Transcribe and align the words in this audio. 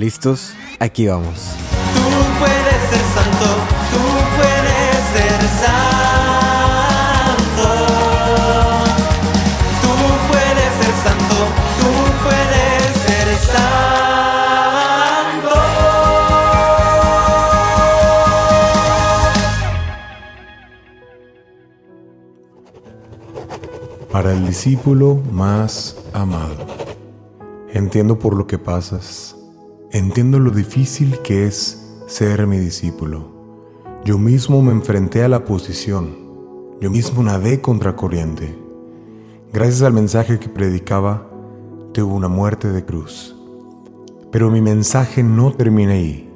¿Listos? 0.00 0.54
Aquí 0.78 1.08
vamos. 1.08 1.54
Tú 1.92 2.00
puedes 2.38 2.80
ser 2.88 3.04
santo, 3.16 3.48
tú 3.92 4.02
puedes 4.38 4.96
ser 5.12 5.40
santo. 5.60 7.68
Tú 9.82 9.92
puedes 10.30 10.70
ser 10.80 10.94
santo, 11.04 11.38
tú 11.80 11.90
puedes 12.24 12.80
ser 13.04 13.28
santo. 13.52 15.52
Para 24.10 24.28
el 24.32 24.40
discípulo 24.46 25.08
más 25.30 25.94
amado. 26.14 26.56
Entiendo 27.74 28.18
por 28.18 28.34
lo 28.34 28.46
que 28.46 28.56
pasas. 28.56 29.36
Entiendo 29.92 30.38
lo 30.38 30.52
difícil 30.52 31.18
que 31.24 31.48
es 31.48 31.84
ser 32.06 32.46
mi 32.46 32.58
discípulo. 32.58 33.26
Yo 34.04 34.18
mismo 34.18 34.62
me 34.62 34.70
enfrenté 34.70 35.24
a 35.24 35.28
la 35.28 35.44
posición. 35.44 36.16
Yo 36.80 36.92
mismo 36.92 37.24
nadé 37.24 37.60
contra 37.60 37.96
corriente. 37.96 38.56
Gracias 39.52 39.82
al 39.82 39.92
mensaje 39.92 40.38
que 40.38 40.48
predicaba, 40.48 41.28
tuve 41.92 42.12
una 42.12 42.28
muerte 42.28 42.70
de 42.70 42.84
cruz. 42.84 43.34
Pero 44.30 44.48
mi 44.48 44.60
mensaje 44.60 45.24
no 45.24 45.52
termina 45.52 45.94
ahí. 45.94 46.30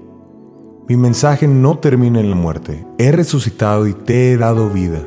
Mi 0.89 0.97
mensaje 0.97 1.47
no 1.47 1.79
termina 1.79 2.19
en 2.19 2.31
la 2.31 2.37
muerte. 2.37 2.85
He 2.99 3.13
resucitado 3.13 3.87
y 3.87 3.95
te 3.95 4.33
he 4.33 4.37
dado 4.37 4.69
vida. 4.69 5.07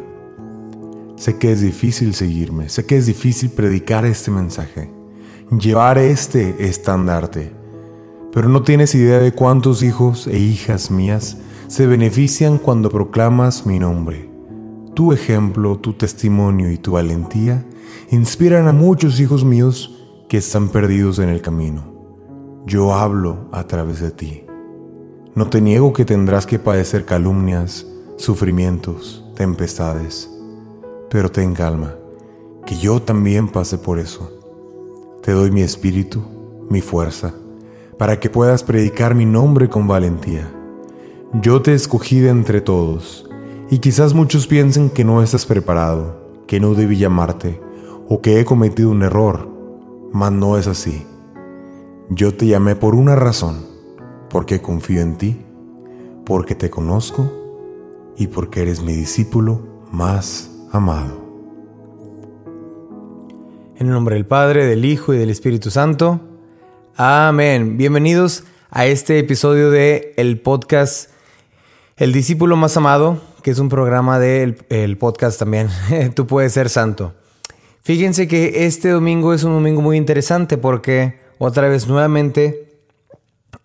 Sé 1.18 1.38
que 1.38 1.52
es 1.52 1.60
difícil 1.60 2.14
seguirme, 2.14 2.70
sé 2.70 2.86
que 2.86 2.96
es 2.96 3.08
difícil 3.08 3.50
predicar 3.50 4.06
este 4.06 4.32
mensaje, 4.32 4.90
llevar 5.60 5.98
este 5.98 6.66
estandarte, 6.66 7.57
pero 8.38 8.50
no 8.50 8.62
tienes 8.62 8.94
idea 8.94 9.18
de 9.18 9.32
cuántos 9.32 9.82
hijos 9.82 10.28
e 10.28 10.38
hijas 10.38 10.92
mías 10.92 11.38
se 11.70 11.88
benefician 11.88 12.60
cuando 12.60 12.92
proclamas 12.92 13.66
mi 13.66 13.80
nombre. 13.80 14.30
Tu 14.94 15.12
ejemplo, 15.12 15.80
tu 15.80 15.94
testimonio 15.94 16.72
y 16.72 16.78
tu 16.78 16.92
valentía 16.92 17.66
inspiran 18.12 18.68
a 18.68 18.74
muchos 18.74 19.20
hijos 19.20 19.44
míos 19.44 20.06
que 20.30 20.38
están 20.38 20.70
perdidos 20.70 21.18
en 21.18 21.30
el 21.30 21.42
camino. 21.42 22.62
Yo 22.68 22.94
hablo 22.94 23.50
a 23.52 23.64
través 23.64 24.02
de 24.02 24.12
ti. 24.12 24.44
No 25.34 25.48
te 25.48 25.60
niego 25.60 25.92
que 25.92 26.06
tendrás 26.06 26.46
que 26.46 26.60
padecer 26.60 27.06
calumnias, 27.06 27.88
sufrimientos, 28.18 29.26
tempestades 29.36 30.30
pero 31.10 31.32
ten 31.32 31.56
calma, 31.56 31.96
que 32.68 32.76
yo 32.78 33.02
también 33.02 33.48
pasé 33.48 33.80
por 33.80 33.98
eso. 33.98 34.32
Te 35.24 35.32
doy 35.32 35.50
mi 35.50 35.62
espíritu, 35.62 36.22
mi 36.70 36.82
fuerza, 36.82 37.34
para 37.98 38.20
que 38.20 38.30
puedas 38.30 38.64
predicar 38.64 39.16
mi 39.16 39.26
nombre 39.26 39.70
con 39.70 39.88
valentía. 39.88 40.52
Yo 41.42 41.62
te 41.62 41.74
escogí 41.74 42.20
de 42.20 42.30
entre 42.30 42.62
todos, 42.62 43.30
y 43.70 43.80
quizás 43.80 44.14
muchos 44.14 44.48
piensen 44.48 44.90
que 44.90 45.04
no 45.04 45.22
estás 45.22 45.46
preparado, 45.46 46.44
que 46.48 46.60
no 46.60 46.74
debí 46.74 46.98
llamarte, 46.98 47.62
o 48.08 48.22
que 48.22 48.40
he 48.40 48.46
cometido 48.46 48.90
un 48.90 49.04
error, 49.04 49.50
mas 50.14 50.32
no 50.32 50.58
es 50.58 50.68
así. 50.68 51.06
Yo 52.10 52.34
te 52.34 52.48
llamé 52.48 52.76
por 52.76 52.96
una 52.96 53.16
razón, 53.16 53.66
porque 54.30 54.62
confío 54.62 55.02
en 55.02 55.18
ti, 55.18 55.42
porque 56.26 56.56
te 56.56 56.70
conozco 56.70 57.32
y 58.16 58.28
porque 58.28 58.62
eres 58.62 58.82
mi 58.82 58.94
discípulo 58.94 59.62
más 59.92 60.52
amado. 60.72 61.26
En 63.76 63.88
el 63.88 63.94
nombre 63.94 64.16
del 64.16 64.26
Padre, 64.26 64.66
del 64.66 64.86
Hijo 64.86 65.14
y 65.14 65.18
del 65.18 65.30
Espíritu 65.30 65.70
Santo. 65.70 66.22
Amén. 67.00 67.78
Bienvenidos 67.78 68.44
a 68.72 68.88
este 68.88 69.20
episodio 69.20 69.70
de 69.70 70.16
el 70.18 70.40
podcast 70.40 71.12
El 71.96 72.12
discípulo 72.12 72.56
más 72.56 72.76
amado, 72.76 73.22
que 73.44 73.52
es 73.52 73.60
un 73.60 73.70
programa 73.70 74.18
del 74.18 74.66
el 74.70 74.98
podcast 74.98 75.38
también. 75.38 75.70
Tú 76.16 76.26
puedes 76.26 76.54
ser 76.54 76.72
santo. 76.72 77.14
Fíjense 77.84 78.28
que 78.28 78.66
este 78.66 78.90
domingo 78.90 79.36
es 79.36 79.44
un 79.44 79.54
domingo 79.54 79.84
muy 79.84 79.96
interesante 79.96 80.58
porque 80.58 81.20
otra 81.38 81.68
vez 81.68 81.88
nuevamente 81.88 82.80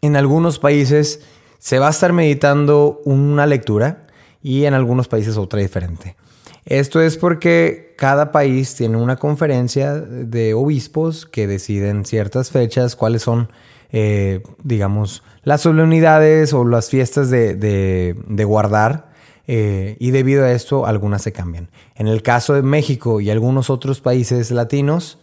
en 0.03 0.15
algunos 0.17 0.59
países 0.59 1.23
se 1.59 1.79
va 1.79 1.87
a 1.87 1.93
estar 1.93 2.13
meditando 2.13 3.01
una 3.07 3.47
lectura 3.47 4.09
y 4.43 4.67
en 4.67 4.75
algunos 4.75 5.09
países 5.09 5.39
otra 5.39 5.61
diferente. 5.61 6.17
Esto 6.65 7.01
es 7.01 7.17
porque 7.17 7.95
cada 7.99 8.31
país 8.31 8.75
tiene 8.75 8.97
una 8.97 9.17
conferencia 9.17 9.95
de 9.95 10.55
obispos 10.55 11.27
que 11.27 11.47
deciden 11.47 12.05
ciertas 12.05 12.51
fechas, 12.51 12.95
cuáles 12.95 13.23
son, 13.23 13.49
eh, 13.91 14.43
digamos, 14.63 15.25
las 15.43 15.63
solemnidades 15.63 16.53
o 16.53 16.65
las 16.65 16.89
fiestas 16.89 17.31
de, 17.31 18.45
guardar. 18.47 19.11
Eh, 19.49 19.97
y 19.99 20.13
debido 20.13 20.45
a 20.45 20.53
esto, 20.53 20.87
algunas 20.87 21.23
se 21.23 21.33
cambian. 21.33 21.69
En 21.97 22.07
el 22.07 22.23
caso 22.23 22.55
de 22.55 22.63
México 22.63 23.21
y 23.21 23.31
algunos 23.31 23.71
otros 23.71 24.01
países 24.01 24.53
latinos, 24.53 25.19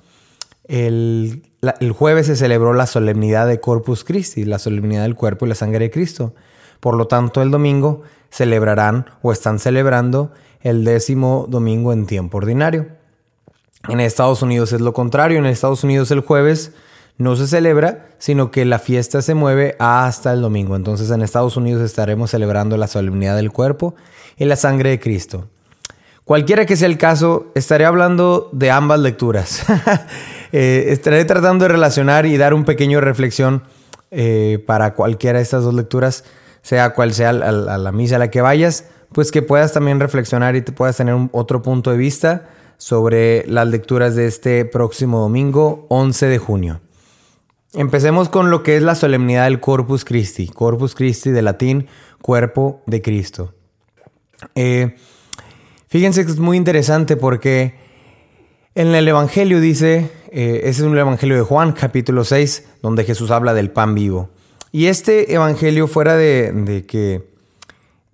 el, 0.67 1.43
el 1.79 1.91
jueves 1.93 2.27
se 2.27 2.35
celebró 2.35 2.73
la 2.73 2.85
solemnidad 2.85 3.47
de 3.47 3.61
Corpus 3.61 4.03
Christi, 4.03 4.43
la 4.43 4.59
solemnidad 4.59 5.03
del 5.03 5.15
cuerpo 5.15 5.45
y 5.45 5.49
la 5.49 5.55
sangre 5.55 5.85
de 5.85 5.91
Cristo. 5.91 6.35
Por 6.81 6.95
lo 6.95 7.07
tanto, 7.07 7.41
el 7.41 7.49
domingo 7.49 8.03
celebrarán 8.29 9.05
o 9.21 9.31
están 9.31 9.57
celebrando 9.57 10.31
el 10.61 10.83
décimo 10.83 11.45
domingo 11.49 11.93
en 11.93 12.05
tiempo 12.05 12.37
ordinario. 12.37 12.87
En 13.87 13.99
Estados 13.99 14.41
Unidos 14.41 14.73
es 14.73 14.81
lo 14.81 14.93
contrario, 14.93 15.39
en 15.39 15.45
Estados 15.45 15.83
Unidos 15.83 16.11
el 16.11 16.19
jueves 16.19 16.73
no 17.17 17.35
se 17.35 17.47
celebra, 17.47 18.07
sino 18.17 18.49
que 18.51 18.65
la 18.65 18.79
fiesta 18.79 19.21
se 19.21 19.33
mueve 19.33 19.75
hasta 19.79 20.33
el 20.33 20.41
domingo. 20.41 20.75
Entonces 20.75 21.11
en 21.11 21.21
Estados 21.21 21.57
Unidos 21.57 21.81
estaremos 21.81 22.31
celebrando 22.31 22.77
la 22.77 22.87
solemnidad 22.87 23.35
del 23.35 23.51
cuerpo 23.51 23.95
y 24.37 24.45
la 24.45 24.55
sangre 24.55 24.89
de 24.89 24.99
Cristo. 24.99 25.47
Cualquiera 26.23 26.65
que 26.65 26.75
sea 26.75 26.87
el 26.87 26.97
caso, 26.97 27.51
estaré 27.55 27.85
hablando 27.85 28.49
de 28.51 28.71
ambas 28.71 28.99
lecturas. 28.99 29.65
Eh, 30.51 30.91
estaré 30.93 31.23
tratando 31.25 31.65
de 31.65 31.69
relacionar 31.69 32.25
y 32.25 32.35
dar 32.35 32.55
un 32.55 32.65
pequeño 32.65 33.01
reflexión 33.01 33.61
eh, 34.09 34.63
para 34.65 34.95
cualquiera 34.95 35.37
de 35.37 35.43
estas 35.43 35.63
dos 35.63 35.75
lecturas, 35.75 36.23
sea 36.63 36.95
cual 36.95 37.13
sea 37.13 37.31
la 37.33 37.91
misa 37.91 38.15
a 38.15 38.17
la 38.17 38.31
que 38.31 38.41
vayas 38.41 38.85
pues 39.11 39.31
que 39.31 39.41
puedas 39.41 39.73
también 39.73 39.99
reflexionar 39.99 40.55
y 40.55 40.61
te 40.61 40.71
puedas 40.71 40.97
tener 40.97 41.15
otro 41.31 41.61
punto 41.61 41.91
de 41.91 41.97
vista 41.97 42.49
sobre 42.77 43.45
las 43.47 43.67
lecturas 43.67 44.15
de 44.15 44.27
este 44.27 44.65
próximo 44.65 45.19
domingo, 45.19 45.85
11 45.89 46.27
de 46.27 46.37
junio. 46.37 46.81
Empecemos 47.73 48.29
con 48.29 48.49
lo 48.49 48.63
que 48.63 48.77
es 48.77 48.83
la 48.83 48.95
solemnidad 48.95 49.43
del 49.43 49.59
Corpus 49.59 50.05
Christi. 50.05 50.47
Corpus 50.47 50.95
Christi 50.95 51.31
de 51.31 51.41
latín, 51.41 51.87
cuerpo 52.21 52.81
de 52.85 53.01
Cristo. 53.01 53.53
Eh, 54.55 54.95
fíjense 55.87 56.25
que 56.25 56.31
es 56.31 56.39
muy 56.39 56.57
interesante 56.57 57.17
porque 57.17 57.75
en 58.75 58.95
el 58.95 59.07
Evangelio 59.07 59.59
dice, 59.59 60.09
eh, 60.31 60.61
ese 60.63 60.81
es 60.81 60.87
un 60.87 60.97
Evangelio 60.97 61.35
de 61.35 61.43
Juan, 61.43 61.73
capítulo 61.73 62.23
6, 62.23 62.69
donde 62.81 63.03
Jesús 63.03 63.29
habla 63.29 63.53
del 63.53 63.71
pan 63.71 63.93
vivo. 63.93 64.29
Y 64.71 64.85
este 64.85 65.33
Evangelio, 65.33 65.87
fuera 65.87 66.15
de 66.15 66.85
que 66.87 67.27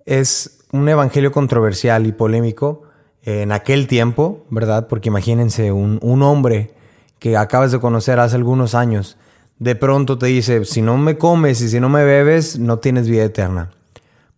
es 0.06 0.55
un 0.76 0.88
evangelio 0.88 1.32
controversial 1.32 2.06
y 2.06 2.12
polémico 2.12 2.82
en 3.26 3.50
aquel 3.50 3.88
tiempo, 3.88 4.46
¿verdad? 4.50 4.86
Porque 4.88 5.08
imagínense 5.08 5.72
un, 5.72 6.22
hombre 6.22 6.74
que 7.18 7.36
acabas 7.36 7.72
de 7.72 7.80
conocer 7.80 8.20
hace 8.20 8.36
algunos 8.36 8.74
años, 8.74 9.16
de 9.58 9.74
pronto 9.74 10.16
te 10.16 10.26
dice, 10.26 10.64
si 10.64 10.80
no 10.80 10.96
me 10.96 11.18
comes 11.18 11.60
y 11.60 11.68
si 11.68 11.80
no 11.80 11.88
me 11.88 12.04
bebes, 12.04 12.58
no 12.58 12.78
tienes 12.78 13.08
vida 13.08 13.24
eterna. 13.24 13.70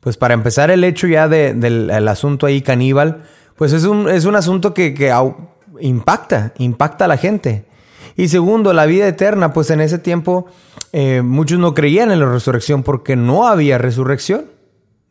Pues 0.00 0.16
para 0.16 0.32
empezar 0.32 0.70
el 0.70 0.84
hecho 0.84 1.06
ya 1.06 1.28
del 1.28 2.08
asunto 2.08 2.46
ahí 2.46 2.62
caníbal, 2.62 3.24
pues 3.56 3.72
es 3.72 3.84
un, 3.84 4.08
es 4.08 4.24
un 4.24 4.36
asunto 4.36 4.72
que, 4.72 5.12
impacta, 5.80 6.54
impacta 6.56 7.04
a 7.04 7.08
la 7.08 7.18
gente. 7.18 7.66
Y 8.16 8.28
segundo, 8.28 8.72
la 8.72 8.86
vida 8.86 9.06
eterna, 9.06 9.52
pues 9.52 9.70
en 9.70 9.80
ese 9.80 9.98
tiempo 9.98 10.46
eh, 10.92 11.20
muchos 11.22 11.58
no 11.58 11.74
creían 11.74 12.10
en 12.10 12.20
la 12.20 12.30
resurrección 12.30 12.82
porque 12.84 13.16
no 13.16 13.46
había 13.46 13.76
resurrección, 13.76 14.46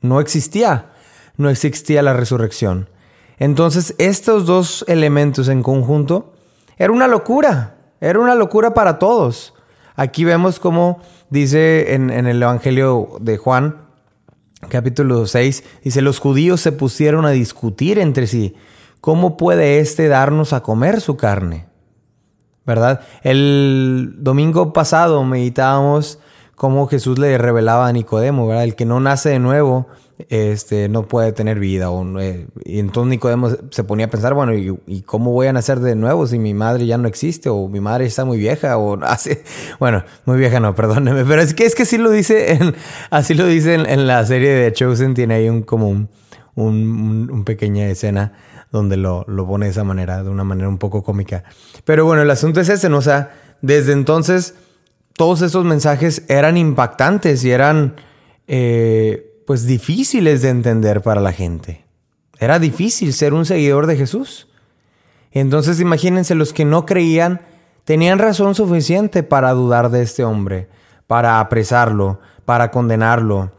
no 0.01 0.19
existía 0.19 0.93
no 1.37 1.49
existía 1.49 2.01
la 2.01 2.13
resurrección. 2.13 2.89
Entonces, 3.37 3.95
estos 3.99 4.45
dos 4.45 4.83
elementos 4.87 5.47
en 5.47 5.63
conjunto 5.63 6.33
era 6.77 6.91
una 6.91 7.07
locura, 7.07 7.75
era 8.01 8.19
una 8.19 8.35
locura 8.35 8.73
para 8.73 8.99
todos. 8.99 9.53
Aquí 9.95 10.23
vemos 10.23 10.59
cómo 10.59 10.99
dice 11.29 11.93
en, 11.93 12.09
el 12.09 12.41
Evangelio 12.41 13.17
de 13.19 13.37
Juan, 13.37 13.77
capítulo 14.69 15.25
6, 15.25 15.63
dice, 15.83 16.01
los 16.01 16.19
judíos 16.19 16.61
se 16.61 16.71
pusieron 16.71 17.25
a 17.25 17.31
discutir 17.31 17.99
entre 17.99 18.27
sí, 18.27 18.55
¿cómo 19.01 19.37
puede 19.37 19.79
éste 19.79 20.07
darnos 20.07 20.53
a 20.53 20.61
comer 20.61 21.01
su 21.01 21.17
carne? 21.17 21.67
¿Verdad? 22.65 23.01
El 23.23 24.15
domingo 24.17 24.73
pasado 24.73 25.23
meditábamos 25.23 26.19
cómo 26.55 26.87
Jesús 26.87 27.17
le 27.17 27.37
revelaba 27.37 27.87
a 27.87 27.93
Nicodemo, 27.93 28.47
¿verdad? 28.47 28.65
El 28.65 28.75
que 28.75 28.85
no 28.85 28.99
nace 28.99 29.29
de 29.29 29.39
nuevo 29.39 29.87
este, 30.29 30.89
no 30.89 31.07
puede 31.07 31.31
tener 31.31 31.59
vida. 31.59 31.89
O, 31.89 32.19
eh, 32.19 32.47
y 32.65 32.79
entonces 32.79 33.09
Nicodemo 33.09 33.49
se 33.69 33.83
ponía 33.83 34.07
a 34.07 34.09
pensar, 34.09 34.33
bueno, 34.33 34.53
¿y, 34.55 34.77
¿y, 34.87 35.01
cómo 35.01 35.31
voy 35.31 35.47
a 35.47 35.53
nacer 35.53 35.79
de 35.79 35.95
nuevo 35.95 36.25
si 36.25 36.39
mi 36.39 36.53
madre 36.53 36.85
ya 36.85 36.97
no 36.97 37.07
existe? 37.07 37.49
O 37.49 37.67
mi 37.67 37.79
madre 37.79 38.05
está 38.05 38.25
muy 38.25 38.37
vieja, 38.37 38.77
o 38.77 38.99
hace, 39.03 39.43
bueno, 39.79 40.03
muy 40.25 40.37
vieja 40.37 40.59
no, 40.59 40.73
perdóneme, 40.75 41.23
pero 41.25 41.41
es 41.41 41.53
que 41.53 41.65
es 41.65 41.75
que 41.75 41.85
sí 41.85 41.97
lo 41.97 42.09
dice, 42.09 42.53
en, 42.53 42.75
así 43.09 43.33
lo 43.33 43.45
dice 43.45 43.75
en, 43.75 44.07
la 44.07 44.25
serie 44.25 44.49
de 44.49 44.73
Chosen, 44.73 45.13
tiene 45.13 45.35
ahí 45.35 45.49
un 45.49 45.61
como 45.61 45.89
un, 45.89 46.09
un, 46.55 47.29
un 47.31 47.43
pequeña 47.43 47.87
escena 47.87 48.33
donde 48.71 48.97
lo, 48.97 49.23
lo, 49.27 49.47
pone 49.47 49.67
de 49.67 49.71
esa 49.71 49.83
manera, 49.83 50.23
de 50.23 50.29
una 50.29 50.43
manera 50.43 50.67
un 50.67 50.77
poco 50.77 51.03
cómica. 51.03 51.43
Pero 51.85 52.05
bueno, 52.05 52.23
el 52.23 52.29
asunto 52.29 52.59
es 52.59 52.69
ese, 52.69 52.89
¿no? 52.89 52.97
O 52.97 53.01
sea, 53.01 53.31
desde 53.61 53.93
entonces 53.93 54.55
todos 55.13 55.41
esos 55.41 55.63
mensajes 55.63 56.23
eran 56.27 56.57
impactantes 56.57 57.43
y 57.45 57.51
eran... 57.51 57.95
Eh, 58.47 59.36
pues 59.47 59.65
difíciles 59.65 60.41
de 60.41 60.49
entender 60.49 61.01
para 61.01 61.21
la 61.21 61.31
gente. 61.31 61.85
Era 62.37 62.59
difícil 62.59 63.13
ser 63.13 63.33
un 63.33 63.45
seguidor 63.45 63.87
de 63.87 63.95
Jesús. 63.95 64.49
Entonces 65.31 65.79
imagínense, 65.79 66.35
los 66.35 66.51
que 66.51 66.65
no 66.65 66.85
creían 66.85 67.39
tenían 67.85 68.19
razón 68.19 68.55
suficiente 68.55 69.23
para 69.23 69.53
dudar 69.53 69.89
de 69.89 70.01
este 70.01 70.25
hombre, 70.25 70.67
para 71.07 71.39
apresarlo, 71.39 72.19
para 72.43 72.71
condenarlo, 72.71 73.53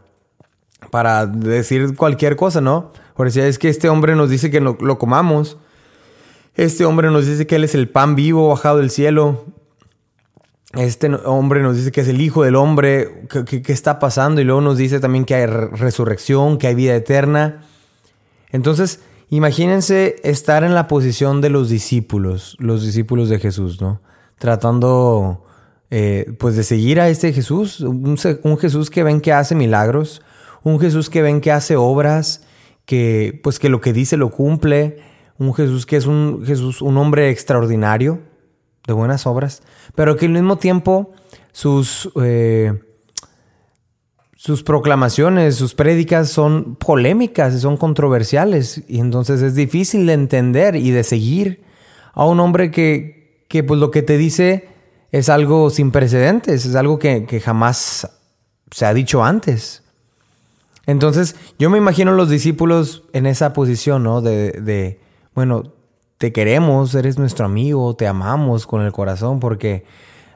para 0.91 1.25
decir 1.25 1.95
cualquier 1.95 2.35
cosa, 2.35 2.61
¿no? 2.61 2.91
Por 3.15 3.31
si 3.31 3.39
es 3.39 3.57
que 3.57 3.69
este 3.69 3.89
hombre 3.89 4.15
nos 4.15 4.29
dice 4.29 4.51
que 4.51 4.61
lo, 4.61 4.77
lo 4.79 4.99
comamos. 4.99 5.57
Este 6.53 6.85
hombre 6.85 7.09
nos 7.09 7.25
dice 7.25 7.47
que 7.47 7.55
Él 7.55 7.63
es 7.63 7.73
el 7.73 7.89
pan 7.89 8.13
vivo 8.15 8.47
bajado 8.49 8.77
del 8.77 8.91
cielo. 8.91 9.43
Este 10.73 11.09
hombre 11.25 11.63
nos 11.63 11.77
dice 11.77 11.91
que 11.91 12.01
es 12.01 12.07
el 12.07 12.21
Hijo 12.21 12.43
del 12.43 12.55
Hombre, 12.55 13.25
¿qué, 13.47 13.73
está 13.73 13.97
pasando? 13.97 14.39
Y 14.39 14.43
luego 14.43 14.61
nos 14.61 14.77
dice 14.77 14.99
también 14.99 15.25
que 15.25 15.33
hay 15.33 15.47
resurrección, 15.47 16.59
que 16.59 16.67
hay 16.67 16.75
vida 16.75 16.95
eterna. 16.95 17.63
Entonces, 18.51 18.99
imagínense 19.31 20.17
estar 20.23 20.63
en 20.63 20.75
la 20.75 20.87
posición 20.87 21.41
de 21.41 21.49
los 21.49 21.69
discípulos, 21.69 22.55
los 22.59 22.85
discípulos 22.85 23.29
de 23.29 23.39
Jesús, 23.39 23.81
¿no? 23.81 23.99
Tratando, 24.37 25.43
eh, 25.89 26.35
pues, 26.37 26.55
de 26.55 26.63
seguir 26.63 27.01
a 27.01 27.09
este 27.09 27.33
Jesús, 27.33 27.79
un, 27.79 28.15
un, 28.43 28.57
Jesús 28.59 28.91
que 28.91 29.01
ven 29.01 29.21
que 29.21 29.33
hace 29.33 29.55
milagros, 29.55 30.21
un 30.61 30.79
Jesús 30.79 31.09
que 31.09 31.23
ven 31.23 31.41
que 31.41 31.51
hace 31.51 31.77
obras, 31.77 32.43
que, 32.85 33.39
pues, 33.41 33.57
que 33.57 33.69
lo 33.69 33.81
que 33.81 33.91
dice 33.91 34.17
lo 34.17 34.29
cumple, 34.29 34.99
un 35.39 35.51
Jesús 35.55 35.87
que 35.87 35.95
es 35.95 36.05
un 36.05 36.45
Jesús, 36.45 36.83
un 36.83 36.95
hombre 36.97 37.31
extraordinario, 37.31 38.19
de 38.89 38.93
buenas 38.93 39.25
obras, 39.25 39.61
pero 39.95 40.17
que 40.17 40.25
al 40.25 40.33
mismo 40.33 40.57
tiempo 40.57 41.11
sus, 41.51 42.09
eh, 42.21 42.73
sus 44.35 44.63
proclamaciones, 44.63 45.55
sus 45.55 45.75
prédicas 45.75 46.29
son 46.29 46.75
polémicas 46.75 47.59
son 47.61 47.77
controversiales. 47.77 48.83
Y 48.87 48.99
entonces 48.99 49.41
es 49.41 49.55
difícil 49.55 50.05
de 50.07 50.13
entender 50.13 50.75
y 50.75 50.91
de 50.91 51.03
seguir 51.03 51.63
a 52.13 52.25
un 52.25 52.39
hombre 52.39 52.71
que, 52.71 53.45
que 53.47 53.63
pues 53.63 53.79
lo 53.79 53.91
que 53.91 54.01
te 54.01 54.17
dice 54.17 54.67
es 55.11 55.29
algo 55.29 55.69
sin 55.69 55.91
precedentes, 55.91 56.65
es 56.65 56.75
algo 56.75 56.99
que, 56.99 57.25
que 57.25 57.39
jamás 57.39 58.09
se 58.71 58.85
ha 58.85 58.93
dicho 58.93 59.23
antes. 59.23 59.83
Entonces 60.85 61.35
yo 61.59 61.69
me 61.69 61.77
imagino 61.77 62.13
los 62.13 62.29
discípulos 62.29 63.03
en 63.13 63.27
esa 63.27 63.53
posición, 63.53 64.03
¿no? 64.03 64.21
De, 64.21 64.51
de 64.53 64.99
bueno, 65.35 65.73
te 66.19 66.33
queremos, 66.33 66.93
eres 66.95 67.17
nuestro 67.17 67.45
amigo, 67.45 67.95
te 67.95 68.05
amamos 68.05 68.67
con 68.67 68.81
el 68.81 68.91
corazón 68.91 69.39
porque 69.39 69.85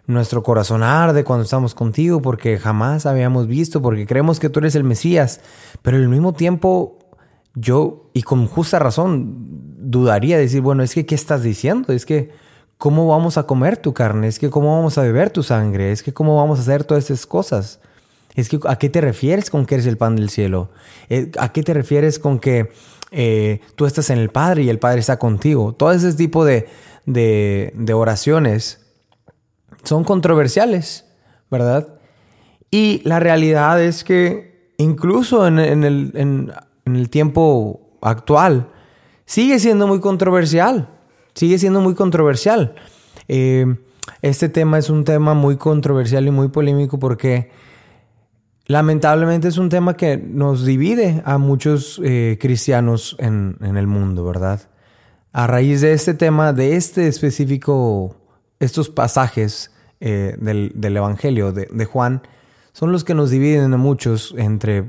nuestro 0.07 0.41
corazón 0.41 0.81
arde 0.81 1.25
cuando 1.25 1.43
estamos 1.43 1.75
contigo 1.75 2.21
porque 2.21 2.57
jamás 2.57 3.05
habíamos 3.05 3.47
visto, 3.47 3.81
porque 3.81 4.07
creemos 4.07 4.39
que 4.39 4.49
tú 4.49 4.59
eres 4.59 4.75
el 4.75 4.85
Mesías, 4.85 5.41
pero 5.81 5.97
al 5.97 6.07
mismo 6.07 6.31
tiempo 6.31 6.99
yo, 7.53 8.09
y 8.13 8.21
con 8.21 8.47
justa 8.47 8.79
razón, 8.79 9.35
dudaría 9.77 10.37
decir, 10.37 10.61
bueno, 10.61 10.83
es 10.83 10.93
que 10.93 11.05
¿qué 11.05 11.15
estás 11.15 11.43
diciendo? 11.43 11.91
Es 11.91 12.05
que 12.05 12.31
¿cómo 12.77 13.05
vamos 13.07 13.37
a 13.37 13.43
comer 13.43 13.75
tu 13.75 13.93
carne? 13.93 14.29
Es 14.29 14.39
que 14.39 14.49
¿cómo 14.49 14.77
vamos 14.77 14.97
a 14.97 15.01
beber 15.01 15.31
tu 15.31 15.43
sangre? 15.43 15.91
Es 15.91 16.01
que 16.01 16.13
¿cómo 16.13 16.37
vamos 16.37 16.59
a 16.59 16.61
hacer 16.61 16.85
todas 16.85 17.03
esas 17.03 17.25
cosas? 17.25 17.81
Es 18.35 18.47
que 18.47 18.57
¿a 18.67 18.77
qué 18.77 18.89
te 18.89 19.01
refieres 19.01 19.49
con 19.49 19.65
que 19.65 19.75
eres 19.75 19.87
el 19.87 19.97
pan 19.97 20.15
del 20.15 20.29
cielo? 20.29 20.71
Eh, 21.09 21.29
¿A 21.37 21.51
qué 21.51 21.61
te 21.61 21.73
refieres 21.73 22.19
con 22.19 22.39
que 22.39 22.71
eh, 23.15 23.61
tú 23.75 23.85
estás 23.85 24.09
en 24.09 24.17
el 24.17 24.29
Padre 24.29 24.63
y 24.63 24.69
el 24.69 24.79
Padre 24.79 24.99
está 24.99 25.19
contigo. 25.19 25.73
Todo 25.73 25.91
ese 25.91 26.11
tipo 26.13 26.43
de, 26.45 26.67
de, 27.05 27.93
oraciones 27.93 28.87
son 29.83 30.03
controversiales, 30.03 31.05
¿verdad? 31.51 31.99
Y 32.71 33.01
la 33.05 33.19
realidad 33.19 33.81
es 33.83 34.03
que 34.03 34.73
incluso 34.77 35.45
en, 35.45 35.59
el, 35.59 36.11
en, 36.15 36.51
el, 36.85 37.09
tiempo 37.11 37.97
actual 38.01 38.71
sigue 39.25 39.59
siendo 39.59 39.85
muy 39.85 39.99
controversial, 39.99 40.89
sigue 41.35 41.59
siendo 41.59 41.81
muy 41.81 41.93
controversial. 41.93 42.73
Eh, 43.27 43.75
este 44.23 44.49
tema 44.49 44.79
es 44.79 44.89
un 44.89 45.03
tema 45.03 45.35
muy 45.35 45.57
controversial 45.57 46.25
y 46.25 46.31
muy 46.31 46.47
polémico 46.47 46.97
porque 46.97 47.51
Lamentablemente 48.65 49.49
es 49.49 49.57
un 49.57 49.67
tema 49.67 49.95
que 49.95 50.15
nos 50.17 50.65
divide 50.65 51.21
a 51.25 51.37
muchos 51.37 51.99
eh, 52.03 52.37
cristianos 52.39 53.17
en, 53.19 53.57
el 53.61 53.87
mundo, 53.87 54.23
¿verdad? 54.23 54.61
A 55.33 55.47
raíz 55.47 55.81
de 55.81 55.91
este 55.91 56.13
tema, 56.13 56.53
de 56.53 56.77
este 56.77 57.07
específico, 57.07 58.15
estos 58.59 58.89
pasajes 58.89 59.71
eh, 59.99 60.37
del, 60.39 60.95
Evangelio 60.95 61.51
de, 61.51 61.85
Juan, 61.85 62.21
son 62.71 62.93
los 62.93 63.03
que 63.03 63.13
nos 63.13 63.31
dividen 63.31 63.73
a 63.73 63.77
muchos 63.77 64.33
entre 64.37 64.87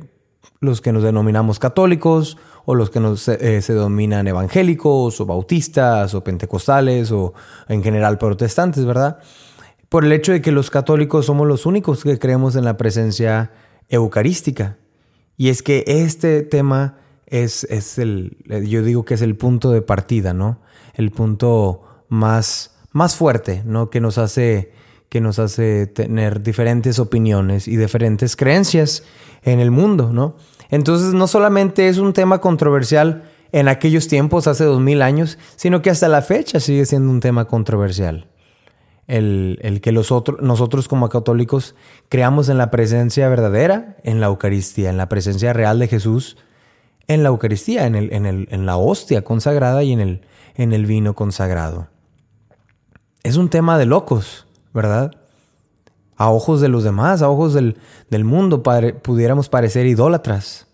los 0.61 0.81
que 0.81 0.93
nos 0.93 1.03
denominamos 1.03 1.59
católicos 1.59 2.39
o 2.67 2.77
los 2.77 2.91
que 2.91 3.01
nos, 3.01 3.27
eh, 3.27 3.61
se 3.61 3.75
denominan 3.75 4.29
evangélicos 4.29 5.21
o 5.21 5.27
bautistas 5.27 6.15
o 6.15 6.23
pentecostales 6.23 7.11
o 7.11 7.35
en 7.69 7.83
general 7.83 8.19
protestantes, 8.19 8.85
¿verdad? 8.85 9.19
Por 9.89 10.05
el 10.05 10.13
hecho 10.13 10.31
de 10.31 10.41
que 10.41 10.53
los 10.53 10.71
católicos 10.71 11.27
somos 11.27 11.49
los 11.49 11.67
únicos 11.67 12.05
que 12.05 12.19
creemos 12.21 12.55
en 12.55 12.65
la 12.65 12.77
presencia 12.77 13.51
eucarística. 13.89 14.79
Y 15.37 15.49
es 15.49 15.63
que 15.63 15.85
este 15.87 16.43
tema 16.43 16.99
es, 17.27 17.65
es, 17.65 17.99
el, 17.99 18.37
yo 18.67 18.83
digo 18.83 19.05
que 19.05 19.15
es 19.15 19.23
el 19.23 19.37
punto 19.37 19.71
de 19.71 19.83
partida, 19.83 20.33
¿no? 20.33 20.61
El 20.95 21.11
punto 21.11 21.83
más, 22.09 22.77
más 22.93 23.17
fuerte, 23.17 23.63
¿no? 23.65 23.91
Que 23.91 24.01
nos 24.01 24.19
hace, 24.19 24.73
que 25.09 25.21
nos 25.21 25.39
hace 25.39 25.87
tener 25.87 26.43
diferentes 26.43 26.99
opiniones 26.99 27.67
y 27.67 27.77
diferentes 27.77 28.37
creencias 28.37 29.03
en 29.43 29.61
el 29.61 29.71
mundo, 29.71 30.13
¿no? 30.13 30.37
Entonces 30.71 31.15
no 31.15 31.27
solamente 31.27 31.89
es 31.89 31.99
un 31.99 32.13
tema 32.13 32.41
controversial 32.41 33.31
en 33.53 33.69
aquellos 33.69 34.09
tiempos, 34.09 34.47
hace 34.47 34.65
dos 34.65 34.81
mil 34.81 35.03
años, 35.03 35.39
sino 35.57 35.83
que 35.83 35.91
hasta 35.91 36.09
la 36.09 36.23
fecha 36.23 36.61
sigue 36.61 36.87
siendo 36.87 37.11
un 37.11 37.21
tema 37.21 37.47
controversial 37.47 38.29
el, 39.07 39.81
que 39.83 39.93
los 39.93 40.11
otros, 40.13 40.41
nosotros 40.41 40.89
como 40.89 41.09
católicos 41.09 41.75
creamos 42.09 42.49
en 42.49 42.59
la 42.59 42.71
presencia 42.71 43.29
verdadera, 43.29 43.97
en 44.03 44.21
la 44.21 44.27
Eucaristía, 44.27 44.91
en 44.91 44.97
la 44.97 45.09
presencia 45.09 45.53
real 45.53 45.79
de 45.79 45.89
Jesús, 45.89 46.37
en 47.07 47.23
la 47.23 47.29
Eucaristía, 47.29 47.87
en, 47.87 47.95
el, 47.95 48.13
en, 48.13 48.27
el, 48.27 48.49
en 48.51 48.67
la 48.67 48.77
hostia 48.77 49.23
consagrada 49.23 49.83
y 49.83 49.93
en 49.93 50.01
el, 50.01 50.23
en 50.55 50.73
el 50.73 50.87
vino 50.87 51.15
consagrado. 51.15 51.89
Es 53.23 53.37
un 53.37 53.49
tema 53.49 53.79
de 53.79 53.87
locos, 53.87 54.47
¿verdad? 54.73 55.13
A 56.17 56.31
ojos 56.31 56.61
de 56.61 56.69
los 56.69 56.85
demás, 56.85 57.23
a 57.23 57.29
ojos 57.29 57.55
del, 57.55 57.79
del 58.11 58.25
mundo, 58.25 58.63
pudiéramos 58.63 59.49
parecer 59.49 59.87
idólatras. 59.87 60.67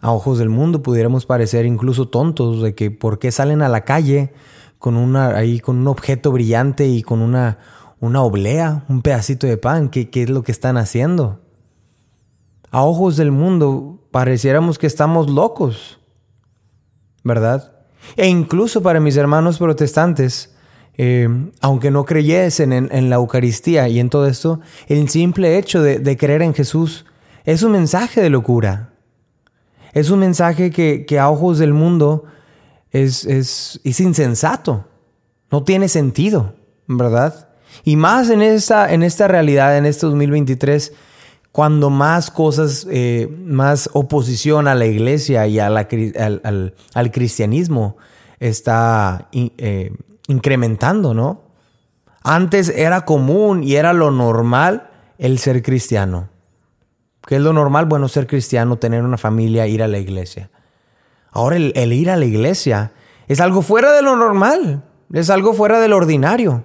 A 0.00 0.10
ojos 0.10 0.38
del 0.38 0.48
mundo 0.48 0.82
pudiéramos 0.82 1.26
parecer 1.26 1.64
incluso 1.64 2.08
tontos 2.08 2.60
de 2.60 2.74
que 2.74 2.90
por 2.90 3.20
qué 3.20 3.30
salen 3.30 3.62
a 3.62 3.68
la 3.68 3.84
calle 3.84 4.32
con 4.82 4.96
una 4.96 5.28
ahí 5.28 5.60
con 5.60 5.78
un 5.78 5.86
objeto 5.86 6.32
brillante 6.32 6.88
y 6.88 7.04
con 7.04 7.22
una 7.22 7.58
una 8.02 8.20
oblea, 8.20 8.84
un 8.88 9.00
pedacito 9.00 9.46
de 9.46 9.56
pan, 9.56 9.88
¿qué, 9.88 10.10
qué 10.10 10.24
es 10.24 10.28
lo 10.28 10.42
que 10.42 10.50
están 10.50 10.76
haciendo? 10.76 11.40
A 12.72 12.82
ojos 12.82 13.16
del 13.16 13.30
mundo 13.30 14.00
pareciéramos 14.10 14.76
que 14.76 14.88
estamos 14.88 15.30
locos, 15.30 16.00
¿verdad? 17.22 17.72
E 18.16 18.26
incluso 18.26 18.82
para 18.82 18.98
mis 18.98 19.16
hermanos 19.16 19.58
protestantes, 19.58 20.52
eh, 20.98 21.28
aunque 21.60 21.92
no 21.92 22.04
creyesen 22.04 22.72
en, 22.72 23.08
la 23.08 23.16
Eucaristía 23.16 23.88
y 23.88 24.00
en 24.00 24.10
todo 24.10 24.26
esto, 24.26 24.58
el 24.88 25.08
simple 25.08 25.56
hecho 25.56 25.80
de, 25.80 26.16
creer 26.16 26.42
en 26.42 26.54
Jesús 26.54 27.06
es 27.44 27.62
un 27.62 27.70
mensaje 27.70 28.20
de 28.20 28.30
locura. 28.30 28.94
Es 29.92 30.10
un 30.10 30.18
mensaje 30.18 30.72
que, 30.72 31.06
que 31.06 31.20
a 31.20 31.30
ojos 31.30 31.60
del 31.60 31.72
mundo 31.72 32.24
es, 32.92 33.24
es, 33.24 33.80
es 33.84 34.00
insensato, 34.00 34.84
no 35.50 35.64
tiene 35.64 35.88
sentido, 35.88 36.54
¿verdad? 36.86 37.48
Y 37.84 37.96
más 37.96 38.30
en 38.30 38.42
esta, 38.42 38.92
en 38.92 39.02
esta 39.02 39.28
realidad, 39.28 39.76
en 39.76 39.86
este 39.86 40.06
2023, 40.06 40.92
cuando 41.52 41.90
más 41.90 42.30
cosas, 42.30 42.86
eh, 42.90 43.28
más 43.44 43.90
oposición 43.92 44.68
a 44.68 44.74
la 44.74 44.86
iglesia 44.86 45.46
y 45.46 45.58
a 45.58 45.68
la, 45.68 45.88
al, 46.18 46.74
al, 46.94 47.10
cristianismo 47.10 47.96
está 48.40 49.28
eh, 49.32 49.92
incrementando, 50.28 51.14
¿no? 51.14 51.42
Antes 52.22 52.68
era 52.68 53.04
común 53.04 53.64
y 53.64 53.74
era 53.74 53.92
lo 53.92 54.10
normal 54.10 54.90
el 55.18 55.38
ser 55.38 55.62
cristiano. 55.62 56.28
¿Qué 57.26 57.36
es 57.36 57.42
lo 57.42 57.52
normal? 57.52 57.86
Bueno, 57.86 58.08
ser 58.08 58.26
cristiano, 58.26 58.76
tener 58.76 59.04
una 59.04 59.18
familia, 59.18 59.66
ir 59.66 59.82
a 59.82 59.88
la 59.88 59.98
iglesia. 59.98 60.50
Ahora 61.32 61.56
el, 61.56 61.92
ir 61.92 62.10
a 62.10 62.16
la 62.16 62.24
iglesia 62.24 62.92
es 63.26 63.40
algo 63.40 63.62
fuera 63.62 63.92
de 63.92 64.02
lo 64.02 64.14
normal, 64.16 64.84
es 65.12 65.30
algo 65.30 65.54
fuera 65.54 65.80
del 65.80 65.92
ordinario. 65.92 66.64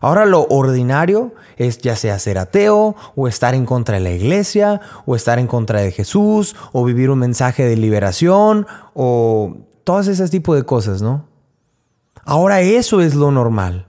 Ahora 0.00 0.26
lo 0.26 0.46
ordinario 0.48 1.32
es 1.56 1.78
ya 1.78 1.96
sea 1.96 2.18
ser 2.18 2.38
ateo 2.38 2.94
o 3.16 3.28
estar 3.28 3.54
en 3.54 3.66
contra 3.66 3.94
de 3.94 4.00
la 4.00 4.10
iglesia 4.10 4.80
o 5.06 5.16
estar 5.16 5.38
en 5.38 5.46
contra 5.46 5.80
de 5.80 5.92
Jesús 5.92 6.56
o 6.72 6.84
vivir 6.84 7.08
un 7.08 7.20
mensaje 7.20 7.64
de 7.64 7.76
liberación 7.76 8.66
o 8.94 9.56
todas 9.84 10.08
ese 10.08 10.28
tipo 10.28 10.54
de 10.54 10.64
cosas, 10.64 11.02
¿no? 11.02 11.26
Ahora 12.24 12.60
eso 12.60 13.00
es 13.00 13.14
lo 13.14 13.30
normal. 13.30 13.86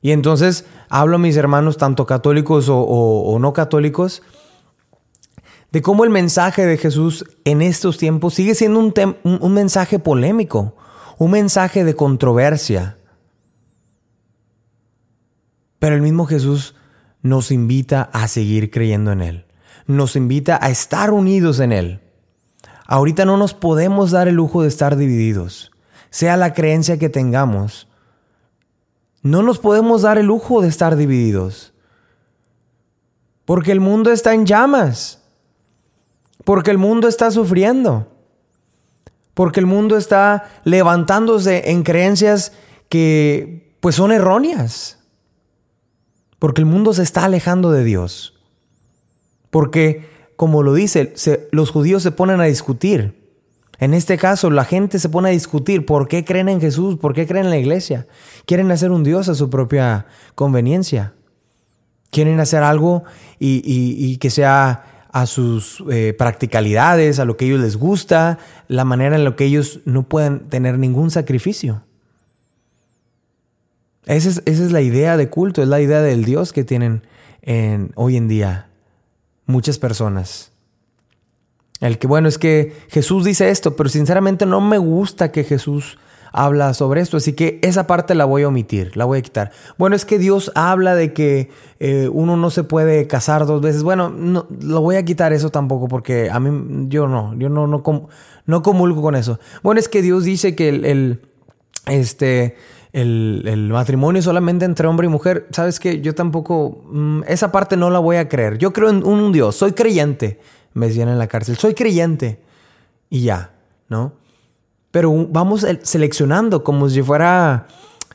Y 0.00 0.12
entonces 0.12 0.66
hablo 0.88 1.16
a 1.16 1.18
mis 1.18 1.36
hermanos, 1.36 1.78
tanto 1.78 2.06
católicos 2.06 2.66
o, 2.70 3.36
no 3.40 3.52
católicos, 3.52 4.22
de 5.76 5.82
cómo 5.82 6.04
el 6.04 6.10
mensaje 6.10 6.64
de 6.64 6.78
Jesús 6.78 7.26
en 7.44 7.60
estos 7.60 7.98
tiempos 7.98 8.32
sigue 8.32 8.54
siendo 8.54 8.80
un, 8.80 9.52
mensaje 9.52 9.98
polémico, 9.98 10.74
un 11.18 11.32
mensaje 11.32 11.84
de 11.84 11.94
controversia. 11.94 12.96
Pero 15.78 15.94
el 15.94 16.00
mismo 16.00 16.24
Jesús 16.24 16.76
nos 17.20 17.50
invita 17.50 18.08
a 18.14 18.26
seguir 18.26 18.70
creyendo 18.70 19.12
en 19.12 19.20
Él. 19.20 19.44
Nos 19.86 20.16
invita 20.16 20.58
a 20.62 20.70
estar 20.70 21.12
unidos 21.12 21.60
en 21.60 21.72
Él. 21.72 22.00
Ahorita 22.86 23.26
no 23.26 23.36
nos 23.36 23.52
podemos 23.52 24.12
dar 24.12 24.28
el 24.28 24.36
lujo 24.36 24.62
de 24.62 24.68
estar 24.68 24.96
divididos. 24.96 25.72
Sea 26.08 26.38
la 26.38 26.54
creencia 26.54 26.98
que 26.98 27.10
tengamos, 27.10 27.86
no 29.20 29.42
nos 29.42 29.58
podemos 29.58 30.00
dar 30.00 30.16
el 30.16 30.24
lujo 30.24 30.62
de 30.62 30.68
estar 30.68 30.96
divididos. 30.96 31.74
Porque 33.44 33.72
el 33.72 33.80
mundo 33.80 34.10
está 34.10 34.32
en 34.32 34.46
llamas. 34.46 35.20
Porque 36.44 36.70
el 36.70 36.78
mundo 36.78 37.08
está 37.08 37.30
sufriendo. 37.30 38.12
Porque 39.34 39.60
el 39.60 39.66
mundo 39.66 39.96
está 39.96 40.44
levantándose 40.64 41.70
en 41.70 41.82
creencias 41.82 42.52
que 42.88 43.76
pues 43.80 43.94
son 43.94 44.12
erróneas. 44.12 44.98
Porque 46.38 46.60
el 46.60 46.66
mundo 46.66 46.92
se 46.92 47.02
está 47.02 47.24
alejando 47.24 47.70
de 47.70 47.84
Dios. 47.84 48.34
Porque, 49.50 50.08
como 50.36 50.62
lo 50.62 50.74
dice, 50.74 51.14
los 51.50 51.70
judíos 51.70 52.02
se 52.02 52.10
ponen 52.10 52.40
a 52.40 52.44
discutir. 52.44 53.26
En 53.78 53.94
este 53.94 54.16
caso, 54.16 54.50
la 54.50 54.64
gente 54.64 54.98
se 54.98 55.08
pone 55.08 55.28
a 55.28 55.32
discutir 55.32 55.84
por 55.84 56.08
qué 56.08 56.24
creen 56.24 56.48
en 56.48 56.60
Jesús, 56.60 56.96
por 56.98 57.14
qué 57.14 57.26
creen 57.26 57.46
en 57.46 57.50
la 57.50 57.58
iglesia. 57.58 58.06
Quieren 58.46 58.70
hacer 58.70 58.90
un 58.90 59.04
Dios 59.04 59.28
a 59.28 59.34
su 59.34 59.50
propia 59.50 60.06
conveniencia. 60.34 61.14
Quieren 62.10 62.40
hacer 62.40 62.62
algo 62.62 63.04
y, 63.38 64.16
que 64.18 64.30
sea 64.30 64.95
a 65.16 65.24
sus 65.24 65.82
eh, 65.90 66.12
practicalidades, 66.12 67.18
a 67.18 67.24
lo 67.24 67.38
que 67.38 67.46
ellos 67.46 67.60
les 67.60 67.78
gusta, 67.78 68.38
la 68.68 68.84
manera 68.84 69.16
en 69.16 69.24
la 69.24 69.34
que 69.34 69.46
ellos 69.46 69.80
no 69.86 70.02
pueden 70.02 70.50
tener 70.50 70.78
ningún 70.78 71.10
sacrificio. 71.10 71.80
Esa 74.04 74.42
es, 74.44 74.58
la 74.72 74.82
idea 74.82 75.16
de 75.16 75.30
culto, 75.30 75.62
es 75.62 75.68
la 75.68 75.80
idea 75.80 76.02
del 76.02 76.26
Dios 76.26 76.52
que 76.52 76.64
tienen 76.64 77.00
en, 77.40 77.92
hoy 77.94 78.18
en 78.18 78.28
día 78.28 78.68
muchas 79.46 79.78
personas. 79.78 80.52
El 81.80 81.98
que, 81.98 82.06
bueno, 82.06 82.28
es 82.28 82.36
que 82.36 82.76
Jesús 82.88 83.24
dice 83.24 83.48
esto, 83.48 83.74
pero 83.74 83.88
sinceramente 83.88 84.44
no 84.44 84.60
me 84.60 84.76
gusta 84.76 85.32
que 85.32 85.44
Jesús 85.44 85.96
habla 86.36 86.74
sobre 86.74 87.00
esto, 87.00 87.16
así 87.16 87.32
que 87.32 87.58
esa 87.62 87.86
parte 87.86 88.14
la 88.14 88.24
voy 88.24 88.42
a 88.42 88.48
omitir, 88.48 88.96
la 88.96 89.04
voy 89.04 89.18
a 89.18 89.22
quitar. 89.22 89.50
Bueno, 89.78 89.96
es 89.96 90.04
que 90.04 90.18
Dios 90.18 90.52
habla 90.54 90.94
de 90.94 91.12
que 91.12 91.50
eh, 91.80 92.08
uno 92.12 92.36
no 92.36 92.50
se 92.50 92.64
puede 92.64 93.06
casar 93.06 93.46
dos 93.46 93.60
veces. 93.60 93.82
Bueno, 93.82 94.10
no, 94.10 94.46
lo 94.60 94.80
voy 94.80 94.96
a 94.96 95.04
quitar 95.04 95.32
eso 95.32 95.50
tampoco 95.50 95.88
porque 95.88 96.30
a 96.30 96.38
mí 96.38 96.86
yo 96.88 97.08
no, 97.08 97.34
yo 97.36 97.48
no, 97.48 97.66
no, 97.66 97.82
no 98.46 98.62
comulgo 98.62 99.02
con 99.02 99.16
eso. 99.16 99.40
Bueno, 99.62 99.80
es 99.80 99.88
que 99.88 100.02
Dios 100.02 100.24
dice 100.24 100.54
que 100.54 100.68
el, 100.68 100.84
el 100.84 101.20
este, 101.86 102.56
el, 102.92 103.68
matrimonio 103.70 104.22
solamente 104.22 104.64
entre 104.64 104.86
hombre 104.86 105.06
y 105.06 105.10
mujer, 105.10 105.46
sabes 105.50 105.80
que 105.80 106.00
yo 106.00 106.14
tampoco, 106.14 106.82
mm, 106.90 107.22
esa 107.28 107.52
parte 107.52 107.76
no 107.76 107.90
la 107.90 107.98
voy 107.98 108.16
a 108.16 108.28
creer. 108.28 108.58
Yo 108.58 108.72
creo 108.72 108.90
en 108.90 109.04
un, 109.04 109.32
Dios, 109.32 109.56
soy 109.56 109.72
creyente, 109.72 110.40
me 110.74 110.88
decían 110.88 111.08
en 111.08 111.18
la 111.18 111.26
cárcel, 111.26 111.56
soy 111.56 111.74
creyente 111.74 112.40
y 113.10 113.22
ya, 113.22 113.52
¿no? 113.88 114.14
Pero 114.96 115.12
vamos 115.28 115.66
seleccionando 115.82 116.64
como 116.64 116.88
si 116.88 117.02
fuera, 117.02 117.66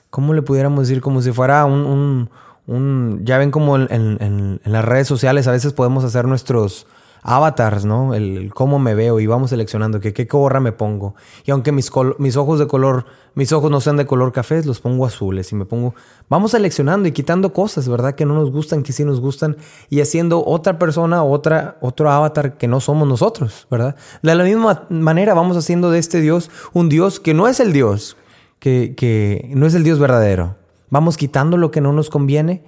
¿cómo 0.09 0.33
le 0.33 0.41
pudiéramos 0.41 0.87
decir? 0.87 0.99
Como 0.99 1.21
si 1.21 1.31
fuera 1.31 1.63
un, 1.65 2.27
un, 2.65 3.23
ya 3.23 3.37
ven 3.37 3.51
como 3.51 3.75
en, 3.75 3.87
en 3.87 4.59
las 4.63 4.83
redes 4.83 5.07
sociales 5.07 5.45
a 5.45 5.51
veces 5.51 5.73
podemos 5.73 6.03
hacer 6.03 6.25
nuestros 6.25 6.87
avatars, 7.23 7.85
¿no? 7.85 8.13
El, 8.13 8.51
cómo 8.53 8.79
me 8.79 8.95
veo 8.95 9.19
y 9.19 9.27
vamos 9.27 9.51
seleccionando 9.51 9.99
que 9.99 10.13
qué 10.13 10.25
gorra 10.25 10.59
me 10.59 10.71
pongo. 10.71 11.15
Y 11.45 11.51
aunque 11.51 11.71
mis, 11.71 11.91
mis 12.17 12.35
ojos 12.35 12.59
de 12.59 12.67
color, 12.67 13.05
mis 13.35 13.51
ojos 13.53 13.69
no 13.69 13.79
sean 13.79 13.97
de 13.97 14.05
color 14.05 14.31
café, 14.31 14.63
los 14.63 14.79
pongo 14.79 15.05
azules 15.05 15.51
y 15.51 15.55
me 15.55 15.65
pongo, 15.65 15.93
vamos 16.29 16.51
seleccionando 16.51 17.07
y 17.07 17.11
quitando 17.11 17.53
cosas, 17.53 17.87
¿verdad? 17.87 18.15
Que 18.15 18.25
no 18.25 18.33
nos 18.33 18.51
gustan, 18.51 18.83
que 18.83 18.91
sí 18.91 19.05
nos 19.05 19.21
gustan 19.21 19.57
y 19.89 20.01
haciendo 20.01 20.43
otra 20.45 20.79
persona, 20.79 21.23
otra, 21.23 21.77
otro 21.81 22.09
avatar 22.09 22.57
que 22.57 22.67
no 22.67 22.79
somos 22.79 23.07
nosotros, 23.07 23.67
¿verdad? 23.69 23.95
De 24.23 24.33
la 24.33 24.43
misma 24.43 24.85
manera 24.89 25.33
vamos 25.33 25.57
haciendo 25.57 25.91
de 25.91 25.99
este 25.99 26.21
Dios 26.21 26.49
un 26.73 26.89
Dios 26.89 27.19
que 27.19 27.33
no 27.33 27.47
es 27.47 27.59
el 27.59 27.71
Dios, 27.71 28.17
que, 28.59 28.95
que 28.95 29.51
no 29.53 29.67
es 29.67 29.75
el 29.75 29.83
Dios 29.83 29.99
verdadero. 29.99 30.55
Vamos 30.89 31.17
quitando 31.17 31.55
lo 31.55 31.71
que 31.71 31.81
no 31.81 31.93
nos 31.93 32.09
conviene 32.09 32.63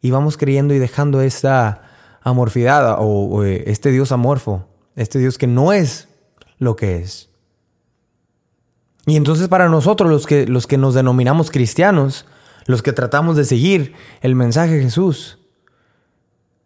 y 0.00 0.10
vamos 0.10 0.36
creyendo 0.36 0.74
y 0.74 0.78
dejando 0.78 1.20
esta 1.20 1.89
amorfidad 2.20 2.96
o, 2.98 3.44
eh, 3.44 3.64
este 3.66 3.90
Dios 3.90 4.12
amorfo, 4.12 4.66
este 4.96 5.18
Dios 5.18 5.38
que 5.38 5.46
no 5.46 5.72
es 5.72 6.08
lo 6.58 6.76
que 6.76 6.96
es. 6.96 7.30
Y 9.06 9.16
entonces 9.16 9.48
para 9.48 9.68
nosotros 9.68 10.10
los 10.10 10.26
que, 10.26 10.46
los 10.46 10.66
que 10.66 10.76
nos 10.76 10.94
denominamos 10.94 11.50
cristianos, 11.50 12.26
los 12.66 12.82
que 12.82 12.92
tratamos 12.92 13.36
de 13.36 13.44
seguir 13.44 13.94
el 14.20 14.34
mensaje 14.34 14.74
de 14.74 14.82
Jesús, 14.82 15.38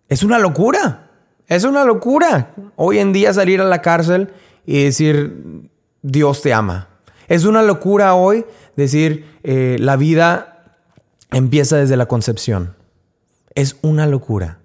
es 0.08 0.22
una 0.22 0.38
locura, 0.38 1.10
es 1.46 1.64
una 1.64 1.84
locura 1.84 2.54
hoy 2.76 2.98
en 2.98 3.12
día 3.12 3.32
salir 3.32 3.60
a 3.60 3.64
la 3.64 3.80
cárcel 3.80 4.32
y 4.66 4.84
decir 4.84 5.70
Dios 6.02 6.42
te 6.42 6.52
ama. 6.52 6.88
Es 7.28 7.44
una 7.44 7.62
locura 7.62 8.14
hoy 8.14 8.44
decir 8.76 9.38
eh, 9.42 9.76
la 9.80 9.96
vida 9.96 10.78
empieza 11.30 11.76
desde 11.76 11.96
la 11.96 12.06
concepción. 12.06 12.74
Es 13.54 13.76
una 13.82 14.06
locura. 14.06 14.58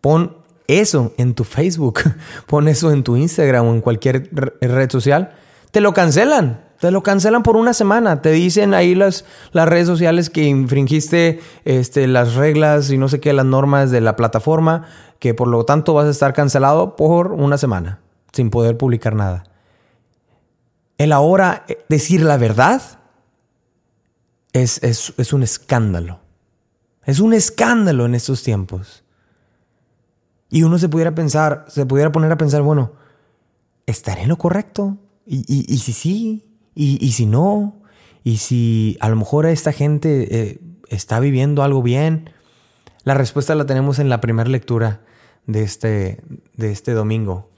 Pon 0.00 0.36
eso 0.66 1.12
en 1.18 1.34
tu 1.34 1.44
Facebook, 1.44 2.00
pon 2.46 2.68
eso 2.68 2.92
en 2.92 3.02
tu 3.02 3.16
Instagram 3.16 3.66
o 3.66 3.74
en 3.74 3.80
cualquier 3.80 4.30
red 4.32 4.90
social, 4.90 5.32
te 5.70 5.80
lo 5.80 5.92
cancelan. 5.92 6.70
Te 6.80 6.90
lo 6.90 7.02
cancelan 7.02 7.42
por 7.42 7.56
una 7.56 7.74
semana. 7.74 8.22
Te 8.22 8.30
dicen 8.30 8.72
ahí 8.72 8.94
las, 8.94 9.26
las 9.52 9.68
redes 9.68 9.86
sociales 9.86 10.30
que 10.30 10.44
infringiste 10.44 11.40
este, 11.66 12.06
las 12.06 12.34
reglas 12.34 12.90
y 12.90 12.96
no 12.96 13.08
sé 13.08 13.20
qué, 13.20 13.34
las 13.34 13.44
normas 13.44 13.90
de 13.90 14.00
la 14.00 14.16
plataforma, 14.16 14.86
que 15.18 15.34
por 15.34 15.46
lo 15.46 15.64
tanto 15.64 15.92
vas 15.92 16.06
a 16.06 16.10
estar 16.10 16.32
cancelado 16.32 16.96
por 16.96 17.32
una 17.32 17.58
semana, 17.58 18.00
sin 18.32 18.48
poder 18.48 18.78
publicar 18.78 19.14
nada. 19.14 19.44
El 20.96 21.12
ahora 21.12 21.64
eh, 21.68 21.84
decir 21.90 22.22
la 22.22 22.38
verdad 22.38 22.80
es, 24.54 24.82
es, 24.82 25.12
es 25.18 25.32
un 25.34 25.42
escándalo. 25.42 26.20
Es 27.04 27.20
un 27.20 27.34
escándalo 27.34 28.06
en 28.06 28.14
estos 28.14 28.42
tiempos. 28.42 29.04
Y 30.50 30.64
uno 30.64 30.78
se 30.78 30.88
pudiera 30.88 31.14
pensar, 31.14 31.64
se 31.68 31.86
pudiera 31.86 32.10
poner 32.10 32.32
a 32.32 32.36
pensar, 32.36 32.62
bueno, 32.62 32.92
¿estaré 33.86 34.22
en 34.22 34.28
lo 34.28 34.36
correcto? 34.36 34.98
Y, 35.24 35.44
y, 35.46 35.78
si 35.78 35.92
sí, 35.92 36.50
y, 36.74 37.12
si 37.12 37.24
no, 37.24 37.80
y 38.24 38.38
si 38.38 38.96
a 39.00 39.08
lo 39.08 39.14
mejor 39.14 39.46
esta 39.46 39.72
gente 39.72 40.26
eh, 40.30 40.60
está 40.88 41.20
viviendo 41.20 41.62
algo 41.62 41.82
bien. 41.82 42.30
La 43.04 43.14
respuesta 43.14 43.54
la 43.54 43.64
tenemos 43.64 44.00
en 44.00 44.08
la 44.08 44.20
primera 44.20 44.50
lectura 44.50 45.00
de 45.46 45.62
este, 45.62 46.20
de 46.56 46.72
este 46.72 46.92
domingo, 46.92 47.48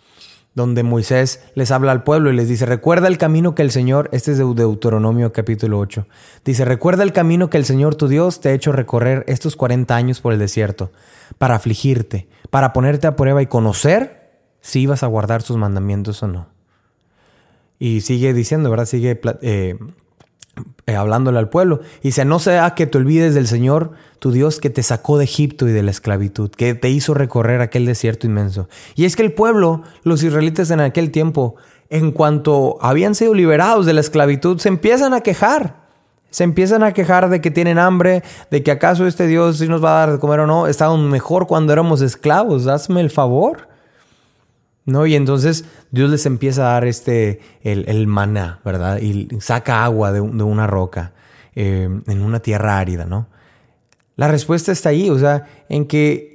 donde 0.55 0.83
Moisés 0.83 1.41
les 1.55 1.71
habla 1.71 1.93
al 1.93 2.05
pueblo 2.05 2.31
y 2.31 2.37
les 2.37 2.49
dice, 2.49 2.67
recuerda 2.67 3.09
el 3.09 3.19
camino 3.19 3.55
que 3.55 3.63
el 3.63 3.71
Señor, 3.71 4.09
este 4.13 4.33
es 4.33 4.39
de 4.39 4.45
Deuteronomio 4.45 5.33
capítulo 5.33 5.79
8, 5.79 6.07
dice, 6.45 6.65
recuerda 6.65 7.03
el 7.03 7.13
camino 7.13 7.51
que 7.51 7.59
el 7.59 7.65
Señor 7.65 7.95
tu 7.95 8.07
Dios 8.07 8.41
te 8.41 8.51
ha 8.51 8.53
hecho 8.53 8.73
recorrer 8.73 9.25
estos 9.29 9.57
40 9.57 9.97
años 9.97 10.21
por 10.21 10.33
el 10.33 10.39
desierto, 10.39 10.93
para 11.39 11.57
afligirte, 11.57 12.29
para 12.53 12.75
ponerte 12.75 13.07
a 13.07 13.17
prueba 13.17 13.41
y 13.41 13.47
conocer 13.47 14.31
si 14.61 14.81
ibas 14.83 15.03
a 15.03 15.07
guardar 15.07 15.41
sus 15.41 15.57
mandamientos 15.57 16.23
o 16.23 16.29
no. 16.29 16.49
Y 17.79 18.03
sigue 18.03 18.35
diciendo, 18.35 18.69
¿verdad? 18.69 18.85
Sigue 18.85 19.19
eh, 19.41 19.79
eh, 20.87 20.95
hablándole 20.95 21.39
al 21.39 21.49
pueblo. 21.49 21.81
Y 22.03 22.09
dice, 22.09 22.27
no 22.27 22.39
sea 22.39 22.75
que 22.75 22.87
te 22.87 22.99
olvides 22.99 23.35
del 23.35 23.49
Señor, 23.49 23.93
tu 24.19 24.33
Dios, 24.33 24.61
que 24.61 24.69
te 24.69 24.83
sacó 24.83 25.17
de 25.17 25.25
Egipto 25.25 25.67
y 25.67 25.73
de 25.73 25.83
la 25.83 25.93
esclavitud, 25.93 26.51
que 26.51 26.75
te 26.75 26.91
hizo 26.91 27.15
recorrer 27.15 27.63
aquel 27.63 27.87
desierto 27.87 28.27
inmenso. 28.27 28.69
Y 28.97 29.07
es 29.07 29.17
que 29.17 29.23
el 29.23 29.33
pueblo, 29.33 29.83
los 30.03 30.23
israelitas 30.23 30.71
en 30.71 30.81
aquel 30.81 31.11
tiempo, 31.11 31.57
en 31.89 32.13
cuanto 32.13 32.77
habían 32.83 33.15
sido 33.15 33.33
liberados 33.33 33.87
de 33.87 33.95
la 33.95 34.03
esclavitud, 34.03 34.59
se 34.59 34.69
empiezan 34.69 35.15
a 35.15 35.23
quejar. 35.23 35.82
Se 36.33 36.43
empiezan 36.43 36.83
a 36.83 36.93
quejar 36.93 37.29
de 37.29 37.41
que 37.41 37.53
tienen 37.53 37.79
hambre, 37.79 38.25
de 38.51 38.63
que 38.65 38.73
acaso 38.73 39.07
este 39.07 39.29
Dios 39.29 39.59
sí 39.59 39.69
nos 39.69 39.85
va 39.85 39.91
a 39.91 40.07
dar 40.07 40.13
de 40.13 40.19
comer 40.19 40.41
o 40.41 40.47
no. 40.49 40.67
Estábamos 40.67 41.09
mejor 41.09 41.47
cuando 41.47 41.73
éramos 41.73 42.01
esclavos, 42.01 42.67
hazme 42.67 43.01
el 43.01 43.11
favor. 43.11 43.69
¿No? 44.85 45.07
Y 45.07 45.15
entonces 45.15 45.65
Dios 45.93 46.11
les 46.11 46.27
empieza 46.27 46.63
a 46.63 46.73
dar 46.73 46.85
este, 46.85 47.41
el, 47.63 47.85
el 47.89 48.09
maná, 48.09 48.59
¿verdad? 48.65 48.99
Y 49.01 49.29
saca 49.41 49.85
agua 49.85 50.11
de, 50.11 50.19
de 50.21 50.43
una 50.43 50.67
roca 50.67 51.13
eh, 51.55 51.89
en 52.07 52.23
una 52.23 52.41
tierra 52.41 52.79
árida, 52.79 53.05
¿no? 53.05 53.29
La 54.17 54.27
respuesta 54.27 54.73
está 54.73 54.89
ahí, 54.89 55.09
o 55.09 55.19
sea, 55.19 55.47
en 55.69 55.87
que 55.87 56.33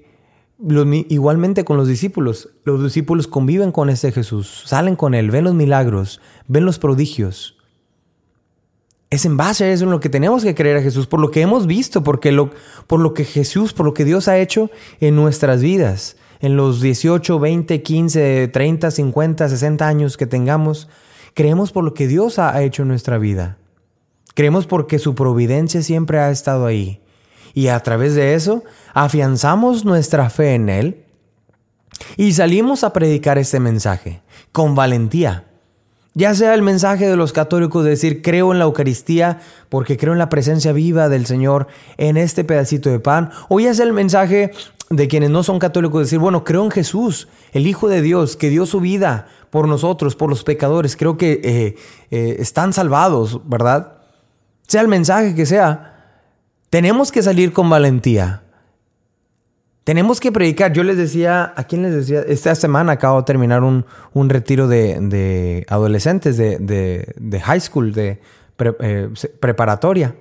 igualmente 1.10 1.64
con 1.64 1.78
los 1.78 1.88
discípulos, 1.88 2.50
los 2.64 2.84
discípulos 2.84 3.28
conviven 3.28 3.72
con 3.72 3.90
este 3.90 4.12
Jesús, 4.12 4.64
salen 4.66 4.96
con 4.96 5.14
él, 5.14 5.30
ven 5.30 5.44
los 5.44 5.54
milagros, 5.54 6.22
ven 6.48 6.66
los 6.66 6.80
prodigios. 6.80 7.57
Es 9.10 9.26
en 9.26 9.38
base 9.38 9.64
a 9.64 9.72
eso 9.72 9.86
en 9.86 9.92
lo 9.92 10.00
que 10.00 10.10
tenemos 10.10 10.44
que 10.44 10.54
creer 10.54 10.78
a 10.78 10.82
Jesús, 10.82 11.08
por 11.08 11.20
lo 11.20 11.32
que 11.32 11.42
hemos 11.42 11.66
visto, 11.66 12.04
porque 12.04 12.36
por 12.88 13.00
lo 13.00 13.14
que 13.14 13.24
Jesús, 13.24 13.74
por 13.74 13.86
lo 13.86 13.94
que 13.94 14.04
Dios 14.04 14.28
ha 14.28 14.38
hecho 14.38 14.70
en 15.00 15.16
nuestras 15.16 15.62
vidas, 15.62 16.18
en 16.40 16.58
los 16.58 16.82
18, 16.82 17.40
20, 17.40 17.82
15, 17.82 18.48
30, 18.50 18.92
50, 18.92 19.50
60 19.50 19.88
años 19.88 20.18
que 20.18 20.28
tengamos. 20.28 20.90
Creemos 21.34 21.72
por 21.72 21.84
lo 21.84 21.94
que 21.94 22.08
Dios 22.08 22.38
ha 22.38 22.62
hecho 22.62 22.82
en 22.82 22.90
nuestra 22.90 23.18
vida. 23.18 23.58
Creemos 24.34 24.68
porque 24.68 25.00
su 25.00 25.16
providencia 25.16 25.82
siempre 25.82 26.20
ha 26.20 26.30
estado 26.30 26.66
ahí. 26.66 27.02
Y 27.54 27.70
a 27.70 27.80
través 27.80 28.14
de 28.14 28.36
eso 28.36 28.64
afianzamos 28.94 29.84
nuestra 29.84 30.30
fe 30.30 30.54
en 30.54 30.70
Él 30.70 31.06
y 32.18 32.34
salimos 32.34 32.84
a 32.84 32.94
predicar 32.94 33.40
este 33.40 33.60
mensaje 33.60 34.22
con 34.52 34.76
valentía. 34.76 35.47
Ya 36.18 36.34
sea 36.34 36.56
el 36.56 36.64
mensaje 36.64 37.08
de 37.08 37.16
los 37.16 37.32
católicos 37.32 37.84
de 37.84 37.92
decir 37.92 38.24
creo 38.24 38.52
en 38.52 38.58
la 38.58 38.66
Eucaristía 38.66 39.40
porque 39.70 39.98
creo 39.98 40.14
en 40.14 40.20
la 40.20 40.30
presencia 40.30 40.72
viva 40.72 41.10
del 41.10 41.28
Señor 41.28 41.68
en 41.98 42.18
este 42.18 42.44
pedacito 42.44 42.90
de 42.90 43.00
pan, 43.00 43.30
o 43.50 43.60
ya 43.60 43.72
sea 43.76 43.86
el 43.86 43.94
mensaje 43.94 44.50
de 44.90 45.08
quienes 45.08 45.30
no 45.30 45.44
son 45.44 45.60
católicos 45.60 46.00
de 46.00 46.06
decir, 46.06 46.18
bueno, 46.18 46.44
creo 46.44 46.64
en 46.64 46.72
Jesús, 46.72 47.28
el 47.52 47.68
Hijo 47.68 47.88
de 47.88 48.02
Dios, 48.02 48.36
que 48.36 48.50
dio 48.50 48.66
su 48.66 48.80
vida 48.80 49.28
por 49.52 49.68
nosotros, 49.68 50.16
por 50.16 50.32
los 50.32 50.44
pecadores, 50.44 50.98
creo 50.98 51.18
que 51.18 51.40
eh, 51.44 51.76
eh, 52.10 52.38
están 52.40 52.74
salvados, 52.74 53.48
¿verdad? 53.48 53.98
Sea 54.68 54.82
el 54.82 54.88
mensaje 54.88 55.36
que 55.36 55.46
sea, 55.46 56.24
tenemos 56.72 57.12
que 57.12 57.22
salir 57.22 57.54
con 57.54 57.70
valentía. 57.70 58.42
Tenemos 59.88 60.20
que 60.20 60.34
predicar. 60.34 60.74
Yo 60.74 60.84
les 60.84 60.98
decía, 60.98 61.54
¿a 61.56 61.64
quién 61.64 61.82
les 61.82 61.94
decía? 61.94 62.20
Esta 62.28 62.54
semana 62.56 62.92
acabo 62.92 63.20
de 63.20 63.24
terminar 63.24 63.64
un, 63.64 63.86
retiro 64.30 64.68
de, 64.68 65.66
adolescentes 65.70 66.36
de, 66.36 67.42
high 67.42 67.62
school, 67.62 67.94
de 67.94 68.20
eh, 68.82 69.10
preparatoria. 69.40 70.14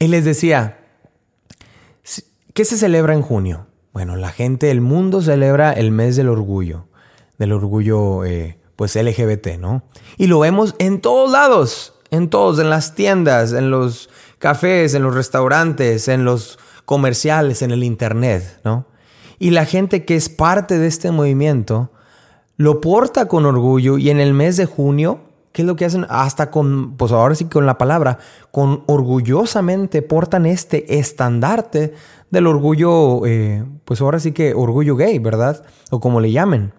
Y 0.00 0.08
les 0.08 0.24
decía, 0.24 0.78
¿qué 2.54 2.64
se 2.64 2.76
celebra 2.76 3.14
en 3.14 3.22
junio? 3.22 3.68
Bueno, 3.92 4.16
la 4.16 4.30
gente 4.30 4.66
del 4.66 4.80
mundo 4.80 5.22
celebra 5.22 5.72
el 5.72 5.92
mes 5.92 6.16
del 6.16 6.28
orgullo, 6.28 6.88
del 7.38 7.52
orgullo 7.52 8.24
eh, 8.24 8.58
pues 8.74 8.96
LGBT, 8.96 9.58
¿no? 9.60 9.84
Y 10.16 10.26
lo 10.26 10.40
vemos 10.40 10.74
en 10.80 11.00
todos 11.00 11.30
lados, 11.30 11.94
en 12.10 12.30
todos, 12.30 12.58
en 12.58 12.70
las 12.70 12.96
tiendas, 12.96 13.52
en 13.52 13.70
los 13.70 14.10
cafés, 14.40 14.94
en 14.94 15.04
los 15.04 15.14
restaurantes, 15.14 16.08
en 16.08 16.24
los 16.24 16.58
comerciales, 16.86 17.60
en 17.60 17.72
el 17.72 17.84
Internet, 17.84 18.60
¿no? 18.64 18.86
Y 19.38 19.50
la 19.50 19.66
gente 19.66 20.06
que 20.06 20.16
es 20.16 20.30
parte 20.30 20.78
de 20.78 20.86
este 20.86 21.10
movimiento 21.10 21.90
lo 22.56 22.80
porta 22.80 23.28
con 23.28 23.44
orgullo 23.44 23.98
y 23.98 24.08
en 24.08 24.18
el 24.18 24.32
mes 24.32 24.56
de 24.56 24.64
junio, 24.64 25.20
¿qué 25.52 25.62
es 25.62 25.66
lo 25.66 25.76
que 25.76 25.84
hacen? 25.84 26.06
Hasta 26.08 26.50
con, 26.50 26.96
pues 26.96 27.12
ahora 27.12 27.34
sí 27.34 27.44
con 27.44 27.66
la 27.66 27.76
palabra, 27.76 28.18
con 28.50 28.82
orgullosamente 28.86 30.00
portan 30.00 30.46
este 30.46 30.98
estandarte 30.98 31.92
del 32.30 32.46
orgullo, 32.46 33.26
eh, 33.26 33.62
pues 33.84 34.00
ahora 34.00 34.20
sí 34.20 34.32
que 34.32 34.54
orgullo 34.54 34.96
gay, 34.96 35.18
¿verdad? 35.18 35.64
O 35.90 36.00
como 36.00 36.20
le 36.20 36.32
llamen. 36.32 36.72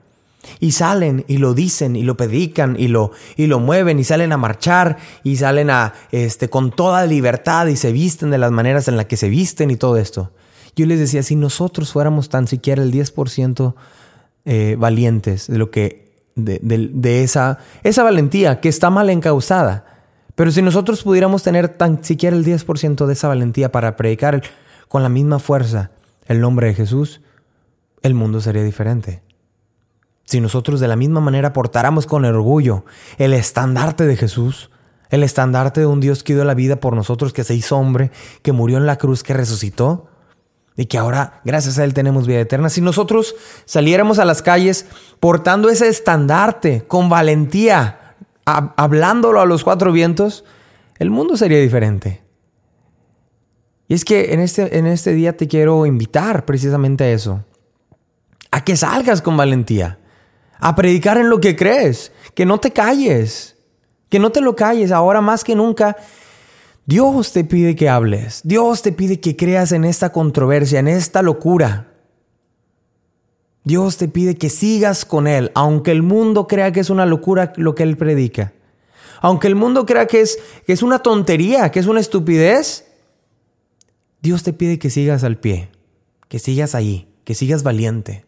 Y 0.60 0.72
salen 0.72 1.26
y 1.28 1.38
lo 1.38 1.54
dicen 1.54 1.96
y 1.96 2.04
lo 2.04 2.16
predican 2.16 2.76
y 2.80 2.88
lo, 2.88 3.12
y 3.36 3.48
lo 3.48 3.60
mueven 3.60 4.00
y 4.00 4.04
salen 4.04 4.32
a 4.32 4.38
marchar 4.38 4.98
y 5.24 5.38
salen 5.38 5.70
a, 5.70 5.94
este, 6.12 6.50
con 6.50 6.72
toda 6.72 7.06
libertad 7.06 7.68
y 7.68 7.76
se 7.76 7.92
visten 7.92 8.30
de 8.30 8.38
las 8.38 8.52
maneras 8.52 8.88
en 8.88 8.98
las 8.98 9.08
que 9.08 9.18
se 9.18 9.30
visten 9.30 9.72
y 9.72 9.76
todo 9.76 9.98
esto. 9.98 10.32
Yo 10.76 10.86
les 10.86 11.00
decía, 11.00 11.24
si 11.24 11.36
nosotros 11.36 11.92
fuéramos 11.92 12.30
tan 12.30 12.48
siquiera 12.48 12.84
el 12.84 12.94
10% 12.94 13.74
eh, 14.46 14.76
valientes 14.78 15.48
de 15.48 15.58
lo 15.58 15.72
que, 15.72 16.14
de, 16.36 16.60
de, 16.62 17.24
esa, 17.24 17.58
esa 17.84 18.04
valentía 18.04 18.62
que 18.62 18.70
está 18.70 18.90
mal 18.90 19.10
encausada, 19.10 19.86
pero 20.36 20.52
si 20.52 20.62
nosotros 20.62 21.02
pudiéramos 21.02 21.42
tener 21.42 21.68
tan 21.68 22.04
siquiera 22.04 22.38
el 22.38 22.46
10% 22.46 23.08
de 23.08 23.14
esa 23.14 23.28
valentía 23.28 23.72
para 23.72 23.96
predicar 23.96 24.44
con 24.88 25.02
la 25.02 25.10
misma 25.10 25.40
fuerza 25.40 25.90
el 26.28 26.40
nombre 26.42 26.68
de 26.68 26.76
Jesús, 26.76 27.22
el 28.04 28.14
mundo 28.14 28.40
sería 28.40 28.64
diferente. 28.64 29.24
Si 30.28 30.42
nosotros 30.42 30.82
de 30.82 30.90
la 30.90 30.98
misma 30.98 31.22
manera 31.22 31.54
portáramos 31.54 32.06
con 32.06 32.26
orgullo 32.26 32.84
el 33.18 33.34
estandarte 33.34 34.06
de 34.06 34.18
Jesús, 34.18 34.70
el 35.10 35.24
estandarte 35.24 35.80
de 35.80 35.86
un 35.86 36.02
Dios 36.02 36.22
que 36.22 36.34
dio 36.34 36.44
la 36.44 36.54
vida 36.54 36.82
por 36.82 36.98
nosotros, 36.98 37.32
que 37.32 37.46
se 37.46 37.56
hizo 37.56 37.78
hombre, 37.78 38.12
que 38.42 38.52
murió 38.52 38.78
en 38.78 38.86
la 38.86 38.98
cruz, 38.98 39.24
que 39.24 39.34
resucitó, 39.34 40.10
y 40.76 40.88
que 40.88 40.98
ahora, 40.98 41.40
gracias 41.46 41.80
a 41.80 41.86
Él, 41.86 41.94
tenemos 41.94 42.28
vida 42.28 42.42
eterna. 42.42 42.70
Si 42.70 42.82
nosotros 42.82 43.36
saliéramos 43.64 44.20
a 44.20 44.26
las 44.26 44.42
calles 44.42 44.86
portando 45.22 45.70
ese 45.70 45.88
estandarte 45.88 46.84
con 46.86 47.08
valentía, 47.08 48.18
hablándolo 48.44 49.40
a 49.40 49.46
los 49.46 49.64
cuatro 49.64 49.94
vientos, 49.94 50.44
el 51.00 51.10
mundo 51.10 51.38
sería 51.38 51.62
diferente. 51.62 52.22
Y 53.88 53.94
es 53.94 54.04
que 54.04 54.34
en 54.34 54.42
este, 54.42 54.78
en 54.78 54.88
este 54.88 55.14
día 55.14 55.38
te 55.38 55.48
quiero 55.48 55.86
invitar 55.86 56.44
precisamente 56.44 57.06
a 57.06 57.12
eso, 57.12 57.46
a 58.52 58.66
que 58.66 58.76
salgas 58.76 59.22
con 59.22 59.38
valentía 59.38 60.00
a 60.60 60.76
predicar 60.76 61.18
en 61.18 61.30
lo 61.30 61.40
que 61.40 61.56
crees, 61.56 62.12
que 62.34 62.46
no 62.46 62.60
te 62.60 62.72
calles, 62.72 63.56
que 64.10 64.20
no 64.20 64.32
te 64.32 64.42
lo 64.42 64.56
calles, 64.56 64.92
ahora 64.92 65.22
más 65.22 65.44
que 65.44 65.56
nunca. 65.56 65.98
Dios 66.86 67.34
te 67.34 67.44
pide 67.44 67.76
que 67.76 67.90
hables, 67.90 68.42
Dios 68.44 68.82
te 68.82 68.92
pide 68.92 69.20
que 69.20 69.36
creas 69.36 69.72
en 69.72 69.84
esta 69.84 70.12
controversia, 70.12 70.80
en 70.80 70.88
esta 70.88 71.22
locura. 71.22 71.94
Dios 73.64 73.98
te 73.98 74.08
pide 74.08 74.36
que 74.36 74.50
sigas 74.50 75.04
con 75.04 75.28
Él, 75.28 75.52
aunque 75.54 75.92
el 75.92 76.02
mundo 76.02 76.48
crea 76.48 76.72
que 76.72 76.80
es 76.80 76.90
una 76.90 77.06
locura 77.06 77.52
lo 77.58 77.76
que 77.76 77.84
Él 77.84 77.98
predica. 77.98 78.54
Aunque 79.20 79.48
el 79.48 79.56
mundo 79.56 79.86
crea 79.86 80.06
que 80.06 80.22
es, 80.22 80.40
que 80.66 80.72
es 80.72 80.84
una 80.84 81.00
tontería, 81.00 81.70
que 81.72 81.80
es 81.80 81.88
una 81.88 82.00
estupidez, 82.00 82.86
Dios 84.22 84.44
te 84.44 84.54
pide 84.54 84.80
que 84.80 84.90
sigas 84.90 85.26
al 85.26 85.38
pie, 85.38 85.70
que 86.30 86.40
sigas 86.40 86.76
ahí, 86.76 87.10
que 87.26 87.36
sigas 87.36 87.64
valiente, 87.64 88.26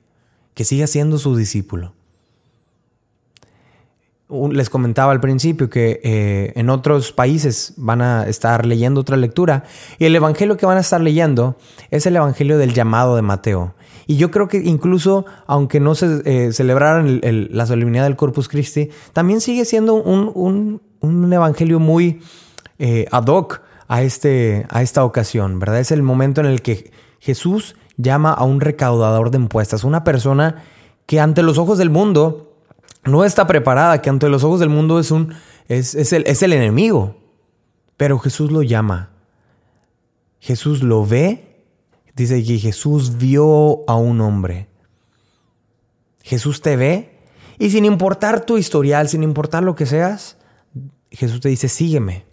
que 0.56 0.66
sigas 0.66 0.90
siendo 0.90 1.18
su 1.20 1.38
discípulo 1.38 1.94
les 4.30 4.70
comentaba 4.70 5.12
al 5.12 5.20
principio 5.20 5.70
que 5.70 6.00
eh, 6.04 6.54
en 6.56 6.70
otros 6.70 7.12
países 7.12 7.74
van 7.78 8.02
a 8.02 8.28
estar 8.28 8.66
leyendo 8.66 9.02
otra 9.02 9.18
lectura 9.18 9.64
y 9.98 10.06
el 10.06 10.16
evangelio 10.16 10.56
que 10.56 10.68
van 10.68 10.78
a 10.78 10.82
estar 10.82 11.02
leyendo 11.02 11.58
es 11.90 12.06
el 12.06 12.16
evangelio 12.16 12.58
del 12.58 12.74
llamado 12.74 13.16
de 13.16 13.24
Mateo. 13.24 13.74
Y 14.06 14.18
yo 14.18 14.32
creo 14.32 14.48
que 14.48 14.58
incluso, 14.58 15.26
aunque 15.46 15.80
no 15.80 15.96
se 15.96 16.22
eh, 16.26 16.54
celebraran 16.54 17.22
la 17.24 17.66
solemnidad 17.66 18.04
del 18.04 18.16
Corpus 18.16 18.48
Christi, 18.48 18.90
también 19.14 19.42
sigue 19.42 19.66
siendo 19.66 19.96
un, 19.96 20.82
evangelio 21.32 21.80
muy 21.80 22.22
eh, 22.78 23.06
ad 23.12 23.28
hoc 23.28 23.62
a, 23.88 24.02
este, 24.02 24.66
a 24.70 24.82
esta 24.82 25.04
ocasión, 25.04 25.60
¿verdad? 25.60 25.80
Es 25.80 25.92
el 25.92 26.02
momento 26.02 26.42
en 26.42 26.48
el 26.48 26.62
que 26.62 26.92
Jesús 27.20 27.76
llama 27.98 28.34
a 28.34 28.44
un 28.46 28.62
recaudador 28.62 29.30
de 29.32 29.38
impuestas, 29.38 29.84
una 29.84 30.04
persona 30.04 30.64
que 31.06 31.20
ante 31.20 31.44
los 31.44 31.58
ojos 31.58 31.78
del 31.78 31.90
mundo 31.90 32.49
no 33.04 33.24
está 33.24 33.48
preparada, 33.48 34.02
que 34.02 34.10
ante 34.10 34.30
los 34.30 34.44
ojos 34.44 34.60
del 34.60 34.70
mundo 34.70 35.00
es, 35.00 35.12
un, 35.12 35.34
es, 35.68 36.14
el, 36.14 36.54
enemigo. 36.54 37.16
Pero 37.98 38.20
Jesús 38.20 38.52
lo 38.52 38.62
llama. 38.62 39.10
Jesús 40.40 40.84
lo 40.84 41.06
ve. 41.06 41.66
Dice 42.16 42.44
que 42.44 42.58
Jesús 42.58 43.18
vio 43.18 43.90
a 43.90 43.96
un 43.96 44.22
hombre. 44.22 44.68
Jesús 46.24 46.62
te 46.62 46.76
ve 46.76 47.18
y 47.58 47.70
sin 47.72 47.86
importar 47.86 48.46
tu 48.46 48.58
historial, 48.58 49.10
sin 49.10 49.24
importar 49.24 49.64
lo 49.64 49.76
que 49.76 49.86
seas, 49.86 50.38
Jesús 51.12 51.40
te 51.42 51.50
dice, 51.50 51.68
sígueme. 51.70 52.26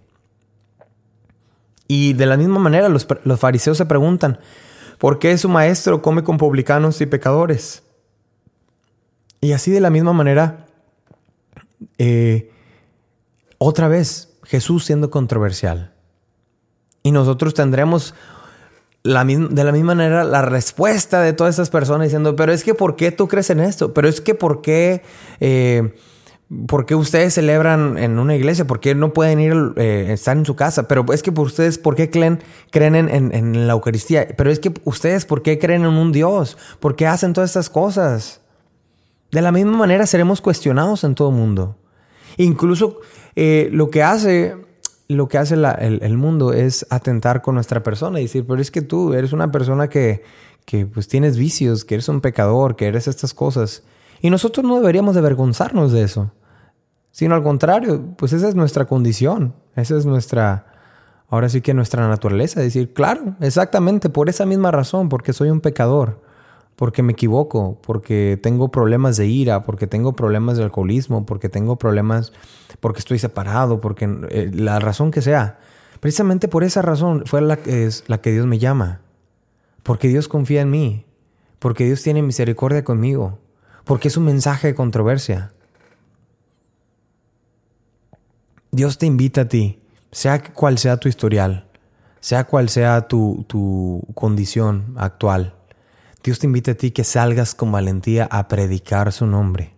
Y 1.89 2.13
de 2.15 2.27
la 2.27 2.37
misma 2.37 2.59
manera 2.59 2.89
los, 2.89 3.07
los 3.25 3.41
fariseos 3.41 3.79
se 3.79 3.87
preguntan, 3.87 4.41
¿por 4.99 5.19
qué 5.19 5.39
su 5.39 5.49
maestro 5.49 6.03
come 6.03 6.25
con 6.25 6.37
publicanos 6.37 7.01
y 7.01 7.07
pecadores? 7.07 7.86
Y 9.41 9.53
así 9.53 9.71
de 9.71 9.81
la 9.81 9.91
misma 9.91 10.13
manera, 10.13 10.67
eh, 11.99 12.51
otra 13.59 13.89
vez, 13.89 14.31
Jesús 14.45 14.85
siendo 14.85 15.11
controversial. 15.11 15.93
Y 17.03 17.13
nosotros 17.13 17.55
tendremos 17.55 18.15
de 19.05 19.13
la 19.13 19.23
misma 19.73 19.95
manera 19.95 20.25
la 20.25 20.43
respuesta 20.43 21.21
de 21.21 21.33
todas 21.33 21.55
esas 21.55 21.71
personas 21.71 22.07
diciendo, 22.09 22.35
pero 22.35 22.53
es 22.53 22.65
que 22.65 22.75
¿por 22.75 22.97
qué 22.97 23.13
tú 23.13 23.29
crees 23.29 23.51
en 23.51 23.61
esto? 23.61 23.95
Pero 23.95 24.09
es 24.09 24.21
que 24.21 24.35
¿por 24.35 24.63
qué, 24.63 25.03
eh, 25.39 25.95
¿Por 26.67 26.87
qué 26.87 26.95
ustedes 26.97 27.35
celebran 27.35 27.99
en 27.99 28.19
una 28.19 28.35
iglesia? 28.35 28.67
¿Por 28.67 28.81
qué 28.81 28.95
no 28.97 29.13
pueden 29.13 29.39
ir 29.41 29.55
eh, 29.77 30.07
estar 30.11 30.37
en 30.37 30.45
su 30.45 30.57
casa? 30.57 30.89
Pero 30.89 31.05
es 31.13 31.23
que 31.23 31.31
por 31.33 31.47
ustedes, 31.47 31.79
¿por 31.79 31.95
qué 31.95 32.11
creen, 32.11 32.41
creen 32.71 32.95
en, 32.97 33.09
en- 33.09 33.33
en 33.35 33.67
la 33.69 33.73
Eucaristía? 33.75 34.27
Pero 34.37 34.51
es 34.51 34.59
que 34.61 34.73
ustedes, 34.85 35.25
¿por 35.25 35.43
qué 35.43 35.59
creen 35.61 35.83
en 35.83 35.89
un 35.95 36.11
Dios? 36.13 36.57
¿Por 36.81 36.97
qué 36.97 37.07
hacen 37.07 37.33
todas 37.33 37.51
estas 37.51 37.71
cosas? 37.71 38.41
De 39.31 39.43
la 39.43 39.53
misma 39.53 39.77
manera 39.77 40.07
seremos 40.07 40.41
cuestionados 40.41 41.05
en 41.05 41.15
todo 41.15 41.31
mundo. 41.31 41.77
Incluso 42.37 43.01
eh, 43.35 43.69
lo 43.73 43.91
que 43.91 44.03
hace, 44.03 44.57
lo 45.09 45.29
que 45.29 45.39
hace 45.39 45.55
el, 45.55 46.01
el 46.03 46.17
mundo 46.17 46.53
es 46.53 46.87
atentar 46.91 47.43
con 47.43 47.55
nuestra 47.55 47.83
persona 47.83 48.21
y 48.21 48.25
decir, 48.25 48.47
pero 48.47 48.61
es 48.61 48.71
que 48.71 48.83
tú 48.83 49.15
eres 49.15 49.33
una 49.33 49.51
persona 49.51 49.89
que, 49.89 50.23
que 50.67 50.85
pues 50.85 51.09
tienes 51.09 51.39
vicios, 51.39 51.85
que 51.85 51.95
eres 51.95 52.09
un 52.09 52.21
pecador, 52.21 52.77
que 52.77 52.87
eres 52.87 53.09
estas 53.09 53.33
cosas. 53.33 53.85
Y 54.21 54.31
nosotros 54.31 54.67
no 54.67 54.77
deberíamos 54.77 55.15
de 55.15 55.21
avergonzarnos 55.21 55.93
de 55.93 56.03
eso, 56.03 56.33
sino 57.13 57.35
al 57.35 57.43
contrario, 57.43 58.15
pues 58.19 58.33
esa 58.33 58.49
es 58.49 58.55
nuestra 58.55 58.87
condición, 58.87 59.55
esa 59.77 59.97
es 59.97 60.05
nuestra, 60.05 60.67
ahora 61.29 61.49
sí 61.49 61.61
que 61.61 61.73
nuestra 61.73 62.07
naturaleza, 62.09 62.61
decir, 62.61 62.93
claro, 62.93 63.37
exactamente, 63.41 64.11
por 64.11 64.29
esa 64.29 64.45
misma 64.45 64.71
razón, 64.71 65.09
porque 65.09 65.33
soy 65.33 65.51
un 65.51 65.61
pecador, 65.61 66.21
porque 66.77 67.03
me 67.03 67.13
equivoco, 67.13 67.79
porque 67.83 68.39
tengo 68.41 68.71
problemas 68.71 69.17
de 69.17 69.27
ira, 69.27 69.63
porque 69.63 69.87
tengo 69.87 70.15
problemas 70.15 70.59
de 70.59 70.65
alcoholismo, 70.65 71.25
porque 71.25 71.49
tengo 71.49 71.77
problemas, 71.77 72.33
porque 72.81 72.99
estoy 72.99 73.19
separado, 73.19 73.81
porque 73.81 74.05
eh, 74.31 74.51
la 74.55 74.79
razón 74.79 75.11
que 75.11 75.23
sea. 75.23 75.59
Precisamente 76.01 76.49
por 76.49 76.63
esa 76.65 76.83
razón 76.83 77.25
fue 77.25 77.41
la, 77.41 77.55
es 77.65 78.05
la 78.09 78.21
que 78.21 78.31
Dios 78.31 78.47
me 78.47 78.59
llama. 78.59 79.01
Porque 79.83 80.09
Dios 80.09 80.29
confía 80.29 80.61
en 80.61 80.71
mí. 80.71 81.07
Porque 81.59 81.87
Dios 81.87 82.03
tiene 82.03 82.21
misericordia 82.23 82.85
conmigo. 82.85 83.39
Porque 83.85 84.09
es 84.09 84.19
un 84.19 84.25
mensaje 84.25 84.69
de 84.69 84.75
controversia. 84.75 85.53
Dios 88.71 88.99
te 88.99 89.07
invita 89.07 89.43
a 89.43 89.49
ti, 89.49 89.81
sea 90.11 90.43
cual 90.53 90.77
sea 90.77 90.99
tu 90.99 91.09
historial, 91.09 91.67
sea 92.21 92.45
cual 92.45 92.69
sea 92.69 93.09
tu, 93.09 93.47
tu 93.49 94.03
condición 94.13 94.93
actual. 94.99 95.56
Dios 96.27 96.41
te 96.41 96.47
invita 96.47 96.73
a 96.73 96.75
ti 96.75 96.91
que 96.91 97.05
salgas 97.05 97.55
con 97.55 97.71
valentía 97.71 98.27
a 98.31 98.49
predicar 98.49 99.13
su 99.13 99.27
nombre. 99.27 99.75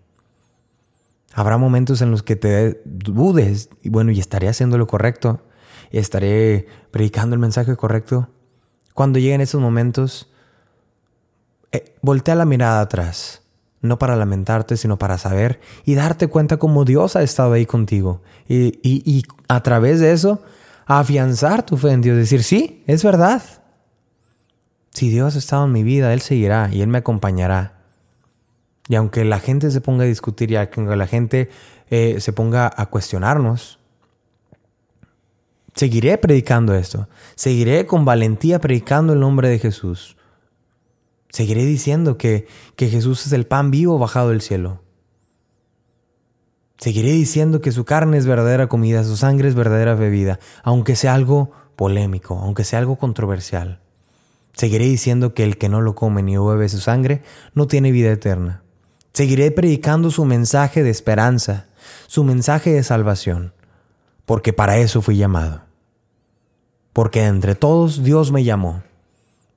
Habrá 1.35 1.59
momentos 1.59 2.01
en 2.01 2.11
los 2.11 2.23
que 2.23 2.37
te 2.37 2.81
dudes 2.87 3.69
y 3.83 3.91
bueno, 3.91 4.13
y 4.13 4.19
estaré 4.19 4.49
haciendo 4.49 4.79
lo 4.79 4.87
correcto, 4.87 5.43
y 5.93 5.99
estaré 5.99 6.67
predicando 6.91 7.35
el 7.35 7.41
mensaje 7.41 7.77
correcto. 7.77 8.29
Cuando 8.95 9.19
lleguen 9.19 9.43
esos 9.43 9.61
momentos, 9.61 10.31
eh, 11.71 11.95
voltea 12.01 12.35
la 12.35 12.47
mirada 12.47 12.81
atrás, 12.81 13.43
no 13.83 13.99
para 13.99 14.17
lamentarte, 14.17 14.79
sino 14.79 14.99
para 14.99 15.19
saber 15.19 15.61
y 15.85 15.95
darte 15.97 16.29
cuenta 16.29 16.57
cómo 16.57 16.87
Dios 16.87 17.15
ha 17.15 17.23
estado 17.23 17.53
ahí 17.53 17.67
contigo. 17.67 18.23
Y, 18.49 18.79
y- 18.83 19.03
y 19.05 19.23
a 19.49 19.63
través 19.63 20.01
de 20.01 20.13
eso, 20.13 20.43
afianzar 20.87 21.63
tu 21.65 21.77
fe 21.77 21.91
en 21.93 22.01
Dios, 22.01 22.17
decir, 22.17 22.43
sí, 22.43 22.83
es 22.87 23.05
verdad. 23.05 23.43
Si 24.99 25.11
Dios 25.11 25.37
ha 25.37 25.39
estado 25.39 25.65
en 25.65 25.71
mi 25.71 25.85
vida, 25.85 26.13
Él 26.13 26.21
seguirá 26.21 26.71
y 26.73 26.83
Él 26.83 26.89
me 26.89 26.99
acompañará. 26.99 27.85
Y 28.89 28.97
aunque 28.97 29.25
la 29.25 29.39
gente 29.39 29.71
se 29.71 29.81
ponga 29.81 30.03
a 30.03 30.09
discutir 30.09 30.51
y 30.51 30.57
aunque 30.57 30.97
la 30.97 31.07
gente 31.07 31.51
eh, 31.89 32.17
se 32.19 32.33
ponga 32.33 32.69
a 32.77 32.87
cuestionarnos, 32.87 33.79
seguiré 35.77 36.19
predicando 36.19 36.75
esto. 36.75 37.09
Seguiré 37.37 37.87
con 37.87 38.05
valentía 38.05 38.59
predicando 38.59 39.13
el 39.13 39.21
nombre 39.21 39.49
de 39.49 39.61
Jesús. 39.61 40.17
Seguiré 41.29 41.65
diciendo 41.65 42.19
que, 42.19 42.49
que 42.75 42.89
Jesús 42.89 43.25
es 43.25 43.33
el 43.33 43.47
pan 43.47 43.71
vivo 43.71 44.01
bajado 44.01 44.31
del 44.31 44.41
cielo. 44.41 44.83
Seguiré 46.77 47.13
diciendo 47.13 47.61
que 47.61 47.71
su 47.71 47.85
carne 47.85 48.19
es 48.19 48.27
verdadera 48.27 48.67
comida, 48.67 49.05
su 49.05 49.17
sangre 49.17 49.47
es 49.49 49.55
verdadera 49.55 49.95
bebida, 49.95 50.41
aunque 50.65 50.97
sea 50.97 51.15
algo 51.15 51.53
polémico, 51.77 52.37
aunque 52.41 52.65
sea 52.65 52.81
algo 52.81 52.97
controversial. 52.97 53.81
Seguiré 54.59 54.87
diciendo 54.87 55.35
que 55.35 55.45
el 55.45 55.57
que 55.57 55.69
no 55.69 55.81
lo 55.81 55.95
come 55.95 56.21
ni 56.21 56.37
bebe 56.37 56.69
su 56.69 56.81
sangre 56.81 57.23
no 57.55 57.69
tiene 57.69 57.93
vida 57.93 58.11
eterna. 58.11 58.65
Seguiré 59.13 59.53
predicando 59.53 60.11
su 60.11 60.25
mensaje 60.25 60.83
de 60.83 60.91
esperanza, 60.91 61.69
su 62.09 62.25
mensaje 62.25 62.73
de 62.73 62.83
salvación, 62.83 63.55
porque 64.27 64.53
para 64.53 64.79
eso 64.79 65.01
fui 65.01 65.17
llamado. 65.17 65.63
Porque 66.93 67.25
entre 67.27 67.55
todos 67.55 68.03
Dios 68.03 68.33
me 68.33 68.43
llamó. 68.43 68.83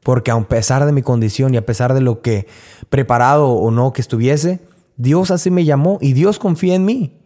Porque 0.04 0.30
a 0.30 0.40
pesar 0.42 0.86
de 0.86 0.92
mi 0.92 1.02
condición 1.02 1.56
y 1.56 1.58
a 1.58 1.66
pesar 1.66 1.96
de 1.96 2.02
lo 2.02 2.22
que 2.22 2.46
preparado 2.90 3.50
o 3.50 3.72
no 3.72 3.94
que 3.94 4.02
estuviese, 4.02 4.60
Dios 4.98 5.32
así 5.32 5.50
me 5.50 5.66
llamó 5.66 5.98
y 6.00 6.14
Dios 6.14 6.38
confía 6.38 6.76
en 6.76 6.86
mí. 6.86 7.18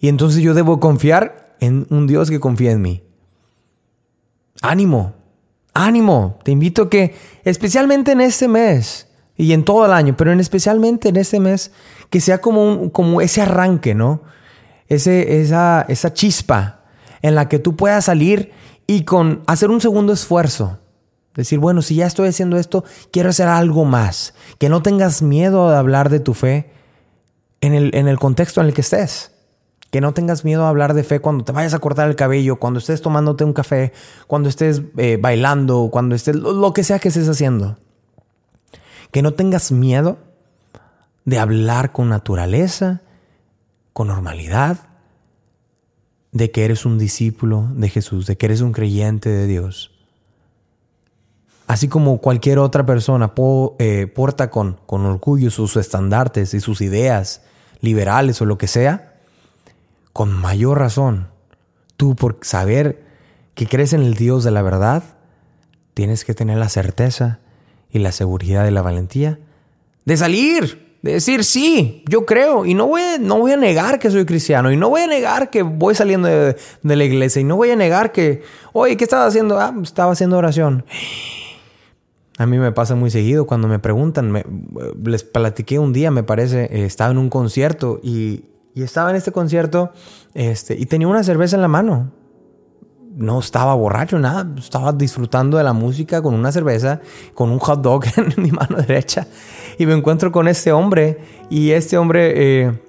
Y 0.00 0.08
entonces 0.08 0.42
yo 0.42 0.54
debo 0.54 0.80
confiar 0.80 1.54
en 1.60 1.86
un 1.90 2.08
Dios 2.08 2.30
que 2.30 2.40
confía 2.40 2.72
en 2.72 2.82
mí. 2.82 3.04
Ánimo, 4.60 5.21
ánimo. 5.74 6.38
Te 6.44 6.50
invito 6.50 6.82
a 6.82 6.90
que, 6.90 7.14
especialmente 7.44 8.12
en 8.12 8.20
este 8.20 8.48
mes 8.48 9.08
y 9.36 9.52
en 9.52 9.64
todo 9.64 9.86
el 9.86 9.92
año, 9.92 10.16
pero 10.16 10.32
en 10.32 10.40
especialmente 10.40 11.08
en 11.08 11.16
este 11.16 11.40
mes, 11.40 11.72
que 12.10 12.20
sea 12.20 12.40
como, 12.40 12.64
un- 12.64 12.90
como 12.90 13.20
ese 13.20 13.42
arranque, 13.42 13.94
¿no? 13.94 14.22
Ese, 14.88 15.40
esa, 15.40 15.84
esa 15.88 16.12
chispa 16.12 16.80
en 17.22 17.34
la 17.34 17.48
que 17.48 17.58
tú 17.58 17.76
puedas 17.76 18.04
salir 18.04 18.52
y 18.86 19.04
con 19.04 19.42
hacer 19.46 19.70
un 19.70 19.80
segundo 19.80 20.12
esfuerzo. 20.12 20.78
Decir, 21.34 21.58
bueno, 21.58 21.80
si 21.80 21.94
ya 21.94 22.06
estoy 22.06 22.28
haciendo 22.28 22.58
esto, 22.58 22.84
quiero 23.10 23.30
hacer 23.30 23.48
algo 23.48 23.86
más. 23.86 24.34
Que 24.58 24.68
no 24.68 24.82
tengas 24.82 25.22
miedo 25.22 25.70
de 25.70 25.76
hablar 25.76 26.10
de 26.10 26.20
tu 26.20 26.34
fe 26.34 26.70
en 27.62 27.72
el, 27.72 27.94
en 27.94 28.06
el 28.06 28.18
contexto 28.18 28.60
en 28.60 28.66
el 28.66 28.74
que 28.74 28.82
estés. 28.82 29.31
Que 29.92 30.00
no 30.00 30.14
tengas 30.14 30.42
miedo 30.42 30.64
a 30.64 30.70
hablar 30.70 30.94
de 30.94 31.04
fe 31.04 31.20
cuando 31.20 31.44
te 31.44 31.52
vayas 31.52 31.74
a 31.74 31.78
cortar 31.78 32.08
el 32.08 32.16
cabello, 32.16 32.56
cuando 32.56 32.78
estés 32.78 33.02
tomándote 33.02 33.44
un 33.44 33.52
café, 33.52 33.92
cuando 34.26 34.48
estés 34.48 34.80
eh, 34.96 35.18
bailando, 35.20 35.90
cuando 35.92 36.14
estés, 36.14 36.34
lo, 36.34 36.72
que 36.72 36.82
sea 36.82 36.98
que 36.98 37.08
estés 37.08 37.28
haciendo. 37.28 37.76
Que 39.10 39.20
no 39.20 39.34
tengas 39.34 39.70
miedo 39.70 40.16
de 41.26 41.38
hablar 41.38 41.92
con 41.92 42.08
naturaleza, 42.08 43.02
con 43.92 44.08
normalidad, 44.08 44.78
de 46.32 46.50
que 46.50 46.64
eres 46.64 46.86
un 46.86 46.96
discípulo 46.96 47.68
de 47.74 47.90
Jesús, 47.90 48.26
de 48.26 48.38
que 48.38 48.46
eres 48.46 48.62
un 48.62 48.72
creyente 48.72 49.28
de 49.28 49.46
Dios. 49.46 49.90
Así 51.66 51.88
como 51.88 52.16
cualquier 52.16 52.60
otra 52.60 52.86
persona 52.86 53.34
eh, 53.78 54.06
porta 54.06 54.48
con, 54.48 54.78
con 54.86 55.04
orgullo 55.04 55.50
sus 55.50 55.76
estandartes 55.76 56.54
y 56.54 56.60
sus 56.60 56.80
ideas 56.80 57.42
liberales 57.82 58.40
o 58.40 58.46
lo 58.46 58.56
que 58.56 58.68
sea, 58.68 59.11
con 60.12 60.32
mayor 60.32 60.78
razón, 60.78 61.28
tú 61.96 62.14
por 62.16 62.38
saber 62.42 63.04
que 63.54 63.66
crees 63.66 63.92
en 63.92 64.02
el 64.02 64.14
Dios 64.14 64.44
de 64.44 64.50
la 64.50 64.62
verdad, 64.62 65.02
tienes 65.94 66.24
que 66.24 66.34
tener 66.34 66.58
la 66.58 66.68
certeza 66.68 67.40
y 67.90 67.98
la 67.98 68.12
seguridad 68.12 68.66
y 68.66 68.70
la 68.70 68.82
valentía 68.82 69.38
de 70.04 70.16
salir, 70.16 70.96
de 71.02 71.12
decir 71.12 71.44
sí, 71.44 72.04
yo 72.08 72.26
creo 72.26 72.64
y 72.66 72.74
no 72.74 72.86
voy, 72.86 73.02
no 73.20 73.38
voy 73.38 73.52
a 73.52 73.56
negar 73.56 73.98
que 73.98 74.10
soy 74.10 74.24
cristiano 74.24 74.72
y 74.72 74.76
no 74.76 74.88
voy 74.88 75.02
a 75.02 75.06
negar 75.06 75.50
que 75.50 75.62
voy 75.62 75.94
saliendo 75.94 76.28
de, 76.28 76.56
de 76.82 76.96
la 76.96 77.04
iglesia 77.04 77.40
y 77.40 77.44
no 77.44 77.56
voy 77.56 77.70
a 77.70 77.76
negar 77.76 78.12
que, 78.12 78.42
oye, 78.72 78.96
¿qué 78.96 79.04
estaba 79.04 79.26
haciendo? 79.26 79.58
Ah, 79.60 79.74
estaba 79.82 80.12
haciendo 80.12 80.38
oración. 80.38 80.84
A 82.38 82.46
mí 82.46 82.58
me 82.58 82.72
pasa 82.72 82.94
muy 82.94 83.10
seguido 83.10 83.46
cuando 83.46 83.68
me 83.68 83.78
preguntan, 83.78 84.32
les 85.04 85.22
platiqué 85.22 85.78
un 85.78 85.92
día, 85.92 86.10
me 86.10 86.22
parece, 86.22 86.64
eh, 86.64 86.84
estaba 86.86 87.10
en 87.10 87.18
un 87.18 87.28
concierto 87.28 88.00
y, 88.02 88.46
y 88.74 88.82
estaba 88.82 89.10
en 89.10 89.16
este 89.16 89.32
concierto 89.32 89.92
este, 90.34 90.78
y 90.78 90.86
tenía 90.86 91.08
una 91.08 91.22
cerveza 91.22 91.56
en 91.56 91.62
la 91.62 91.68
mano. 91.68 92.12
No 93.14 93.40
estaba 93.40 93.74
borracho, 93.74 94.18
nada, 94.18 94.48
estaba 94.56 94.92
disfrutando 94.92 95.58
de 95.58 95.64
la 95.64 95.74
música 95.74 96.22
con 96.22 96.32
una 96.32 96.50
cerveza, 96.50 97.00
con 97.34 97.50
un 97.50 97.58
hot 97.58 97.82
dog 97.82 98.04
en 98.16 98.42
mi 98.42 98.50
mano 98.50 98.76
derecha 98.76 99.26
y 99.78 99.86
me 99.86 99.94
encuentro 99.94 100.32
con 100.32 100.48
este 100.48 100.72
hombre 100.72 101.18
y 101.50 101.72
este 101.72 101.98
hombre 101.98 102.32
eh, 102.34 102.80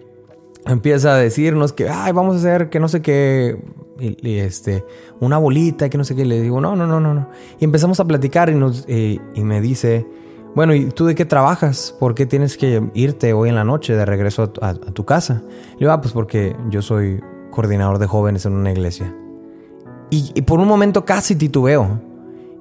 empieza 0.66 1.14
a 1.14 1.18
decirnos 1.18 1.74
que, 1.74 1.90
ay, 1.90 2.12
vamos 2.14 2.36
a 2.36 2.40
hacer 2.40 2.70
que 2.70 2.80
no 2.80 2.88
sé 2.88 3.02
qué, 3.02 3.60
y, 4.00 4.18
y, 4.28 4.38
este, 4.40 4.86
una 5.20 5.38
bolita, 5.38 5.90
que 5.90 5.98
no 5.98 6.04
sé 6.04 6.16
qué. 6.16 6.24
Y 6.24 6.26
le 6.26 6.42
digo, 6.42 6.60
no, 6.62 6.76
no, 6.76 6.88
no, 6.88 7.00
no, 7.00 7.14
no. 7.14 7.30
Y 7.60 7.66
empezamos 7.66 8.00
a 8.00 8.06
platicar 8.06 8.50
y, 8.50 8.56
nos, 8.56 8.86
eh, 8.88 9.20
y 9.34 9.44
me 9.44 9.62
dice, 9.62 10.06
bueno, 10.56 10.76
¿y 10.76 10.86
tú 10.86 11.06
de 11.06 11.16
qué 11.16 11.26
trabajas? 11.26 11.96
¿Por 12.00 12.14
qué 12.14 12.26
tienes 12.26 12.58
que 12.58 12.90
irte 12.94 13.34
hoy 13.34 13.50
en 13.50 13.56
la 13.56 13.64
noche 13.64 13.96
de 13.96 14.06
regreso 14.06 14.54
a, 14.62 14.74
tu- 14.74 15.06
casa? 15.06 15.42
Le 15.74 15.80
digo, 15.80 15.92
ah, 15.92 16.02
pues 16.02 16.14
porque 16.14 16.56
yo 16.70 16.82
soy 16.82 17.22
coordinador 17.50 17.98
de 17.98 18.08
jóvenes 18.08 18.46
en 18.46 18.54
una 18.54 18.72
iglesia. 18.72 19.16
Y, 20.10 20.44
por 20.44 20.60
un 20.60 20.68
momento 20.68 21.06
casi 21.06 21.36
titubeo. 21.36 22.00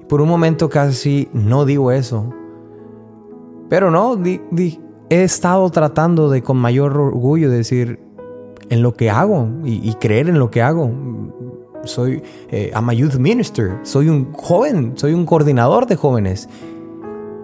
Por 0.09 0.21
un 0.21 0.29
momento 0.29 0.69
casi 0.69 1.29
no 1.33 1.65
digo 1.65 1.91
eso. 1.91 2.33
Pero 3.69 3.91
no, 3.91 4.19
he 5.09 5.23
estado 5.23 5.69
tratando 5.69 6.29
de 6.29 6.41
con 6.41 6.57
mayor 6.57 6.97
orgullo 6.97 7.51
decir 7.51 7.99
en 8.69 8.81
lo 8.81 8.95
que 8.95 9.11
hago 9.11 9.49
y, 9.63 9.93
creer 9.95 10.29
en 10.29 10.39
lo 10.39 10.49
que 10.49 10.63
hago. 10.63 10.89
Soy 11.83 12.23
eh, 12.49 12.71
I'm 12.73 12.89
youth 12.91 13.15
minister, 13.15 13.77
soy 13.83 14.09
un 14.09 14.33
joven, 14.33 14.93
soy 14.95 15.13
un 15.13 15.25
coordinador 15.25 15.85
de 15.85 15.95
jóvenes. 15.95 16.49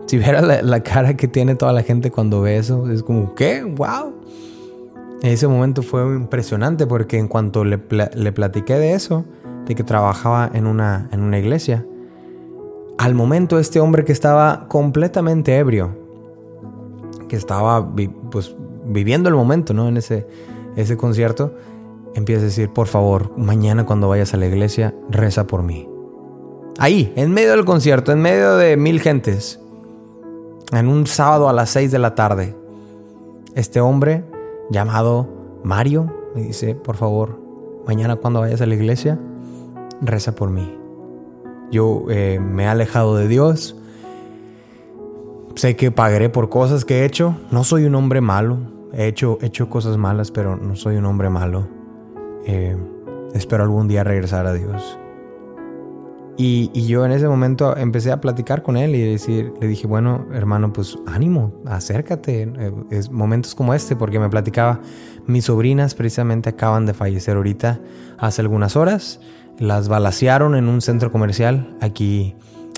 Si 0.10 0.18
viera 0.18 0.42
la, 0.42 0.80
cara 0.82 1.16
que 1.16 1.28
tiene 1.28 1.54
toda 1.54 1.72
la 1.72 1.84
gente 1.84 2.10
cuando 2.10 2.42
ve 2.42 2.58
eso, 2.58 2.90
es 2.90 3.04
como, 3.04 3.36
¿qué? 3.36 3.62
¡Wow! 3.62 4.16
Ese 5.22 5.48
momento 5.48 5.84
fue 5.84 6.02
impresionante 6.02 6.88
porque 6.88 7.20
en 7.20 7.28
cuanto 7.28 7.64
le, 7.64 7.80
le 8.16 8.32
platiqué 8.32 8.74
de 8.74 8.94
eso, 8.94 9.24
de 9.68 9.76
que 9.76 9.84
trabajaba 9.84 10.50
en 10.52 10.66
una, 10.66 11.08
en 11.12 11.22
una 11.22 11.38
iglesia, 11.38 11.86
al 12.98 13.14
momento 13.14 13.60
este 13.60 13.80
hombre 13.80 14.04
que 14.04 14.12
estaba 14.12 14.68
completamente 14.68 15.56
ebrio, 15.56 15.96
que 17.28 17.36
estaba 17.36 17.94
pues, 18.32 18.56
viviendo 18.88 19.30
el 19.30 19.36
momento, 19.36 19.76
¿no? 19.76 19.88
En 19.88 19.98
ese, 19.98 20.26
ese 20.76 20.98
concierto, 20.98 21.54
empieza 22.16 22.42
a 22.42 22.46
decir, 22.46 22.70
por 22.70 22.88
favor, 22.88 23.38
mañana 23.38 23.86
cuando 23.86 24.10
vayas 24.10 24.34
a 24.34 24.38
la 24.38 24.48
iglesia, 24.48 24.96
reza 25.12 25.46
por 25.46 25.62
mí. 25.62 25.88
Ahí, 26.80 27.14
en 27.16 27.32
medio 27.32 27.52
del 27.52 27.64
concierto, 27.64 28.12
en 28.12 28.24
medio 28.24 28.58
de 28.58 28.76
mil 28.76 29.02
gentes, 29.02 29.60
en 30.72 30.88
un 30.88 31.08
sábado 31.08 31.50
a 31.50 31.54
las 31.54 31.70
6 31.72 31.92
de 31.92 32.00
la 32.00 32.16
tarde, 32.16 32.56
este 33.56 33.82
hombre 33.82 34.24
llamado 34.70 35.28
Mario 35.64 36.14
me 36.36 36.44
dice, 36.44 36.76
por 36.76 36.96
favor, 36.96 37.40
mañana 37.88 38.16
cuando 38.16 38.42
vayas 38.42 38.62
a 38.62 38.66
la 38.66 38.76
iglesia, 38.76 39.20
reza 40.02 40.36
por 40.36 40.50
mí. 40.50 40.78
Yo 41.72 42.06
eh, 42.10 42.40
me 42.40 42.64
he 42.64 42.68
alejado 42.68 43.16
de 43.16 43.28
Dios. 43.28 43.76
Sé 45.56 45.76
que 45.76 45.92
pagaré 45.92 46.30
por 46.30 46.50
cosas 46.50 46.86
que 46.86 47.00
he 47.00 47.06
hecho. 47.06 47.36
No 47.52 47.64
soy 47.64 47.86
un 47.86 47.96
hombre 47.96 48.22
malo. 48.22 48.58
He 48.94 49.08
hecho, 49.08 49.38
he 49.42 49.48
hecho 49.48 49.70
cosas 49.70 49.98
malas, 49.98 50.32
pero 50.32 50.56
no 50.56 50.76
soy 50.76 50.98
un 50.98 51.06
hombre 51.06 51.30
malo. 51.30 51.68
Eh, 52.46 52.76
espero 53.34 53.64
algún 53.64 53.88
día 53.88 54.04
regresar 54.04 54.48
a 54.48 54.54
Dios. 54.54 54.98
Y, 56.42 56.70
yo 56.88 57.06
en 57.06 57.12
ese 57.12 57.28
momento 57.28 57.76
empecé 57.76 58.14
a 58.14 58.22
platicar 58.22 58.64
con 58.64 58.78
él 58.78 58.96
y 58.96 59.02
decir, 59.02 59.52
le 59.60 59.68
dije, 59.68 59.88
bueno, 59.88 60.26
hermano, 60.32 60.72
pues 60.72 60.98
ánimo, 61.06 61.52
acércate. 61.66 62.44
Eh, 62.44 63.02
momentos 63.12 63.54
como 63.54 63.74
este, 63.74 63.98
porque 63.98 64.20
me 64.20 64.30
platicaba, 64.30 64.80
mis 65.28 65.44
sobrinas 65.46 65.96
precisamente 65.96 66.48
acaban 66.48 66.86
de 66.86 66.94
fallecer 66.94 67.36
ahorita, 67.36 67.82
hace 68.18 68.40
algunas 68.40 68.78
horas. 68.78 69.20
Las 69.58 69.90
balacearon 69.90 70.56
en 70.56 70.70
un 70.70 70.80
centro 70.80 71.12
comercial 71.12 71.76
aquí, 71.82 72.38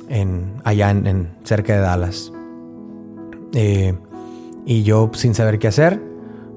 en, 0.09 0.55
allá 0.63 0.89
en- 0.89 1.29
cerca 1.43 1.73
de 1.73 1.81
Dallas. 1.81 2.33
Eh, 3.53 3.93
y 4.65 4.81
yo, 4.81 5.11
sin 5.13 5.35
saber 5.35 5.59
qué 5.59 5.67
hacer, 5.67 6.01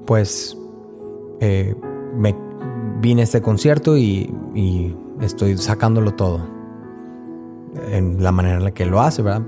pues 0.07 0.57
eh, 1.39 1.75
me 2.15 2.35
vine 2.99 3.21
a 3.21 3.25
este 3.25 3.43
concierto 3.43 3.95
y, 3.95 4.33
y 4.55 4.95
estoy 5.21 5.55
sacándolo 5.55 6.15
todo 6.15 6.54
en 7.91 8.23
la 8.23 8.31
manera 8.31 8.57
en 8.57 8.63
la 8.63 8.71
que 8.71 8.85
lo 8.85 9.01
hace, 9.01 9.21
¿verdad? 9.21 9.43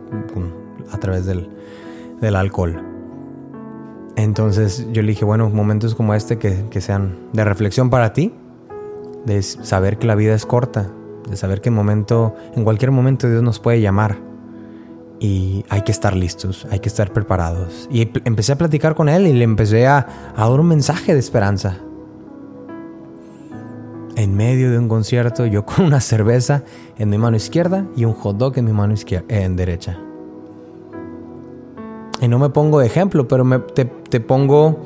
A 0.91 0.97
través 0.97 1.25
del, 1.25 1.49
del 2.21 2.35
alcohol. 2.35 2.81
Entonces 4.15 4.87
yo 4.91 5.01
le 5.01 5.09
dije, 5.09 5.25
bueno, 5.25 5.49
momentos 5.49 5.93
como 5.93 6.13
este 6.13 6.37
que, 6.37 6.65
que 6.69 6.81
sean 6.81 7.17
de 7.33 7.43
reflexión 7.43 7.89
para 7.89 8.13
ti, 8.13 8.33
de 9.25 9.41
saber 9.41 9.97
que 9.97 10.07
la 10.07 10.15
vida 10.15 10.33
es 10.33 10.45
corta, 10.45 10.89
de 11.29 11.37
saber 11.37 11.61
que 11.61 11.69
en, 11.69 11.75
momento, 11.75 12.35
en 12.55 12.63
cualquier 12.63 12.91
momento 12.91 13.29
Dios 13.29 13.43
nos 13.43 13.59
puede 13.59 13.81
llamar 13.81 14.17
y 15.19 15.65
hay 15.69 15.81
que 15.81 15.91
estar 15.91 16.15
listos, 16.15 16.67
hay 16.71 16.79
que 16.79 16.89
estar 16.89 17.11
preparados. 17.11 17.87
Y 17.91 18.09
empecé 18.25 18.53
a 18.53 18.57
platicar 18.57 18.95
con 18.95 19.09
él 19.09 19.27
y 19.27 19.33
le 19.33 19.43
empecé 19.43 19.87
a, 19.87 20.33
a 20.35 20.49
dar 20.49 20.59
un 20.59 20.67
mensaje 20.67 21.13
de 21.13 21.19
esperanza. 21.19 21.77
En 24.19 24.35
medio 24.35 24.71
de 24.71 24.79
un 24.79 24.87
concierto, 24.89 25.45
yo 25.45 25.63
con 25.63 25.85
una 25.85 26.01
cerveza 26.01 26.63
en 26.97 27.09
mi 27.09 27.19
mano 27.19 27.37
izquierda 27.37 27.85
y 27.95 28.03
un 28.03 28.13
hot 28.13 28.35
dog 28.37 28.57
en 28.57 28.65
mi 28.65 28.71
mano 28.73 28.93
izquierda, 28.95 29.27
en 29.29 29.55
derecha. 29.55 29.99
Y 32.19 32.27
no 32.27 32.39
me 32.39 32.49
pongo 32.49 32.79
de 32.79 32.87
ejemplo, 32.87 33.27
pero 33.27 33.45
me- 33.45 33.59
te, 33.59 33.85
te 33.85 34.19
pongo 34.19 34.79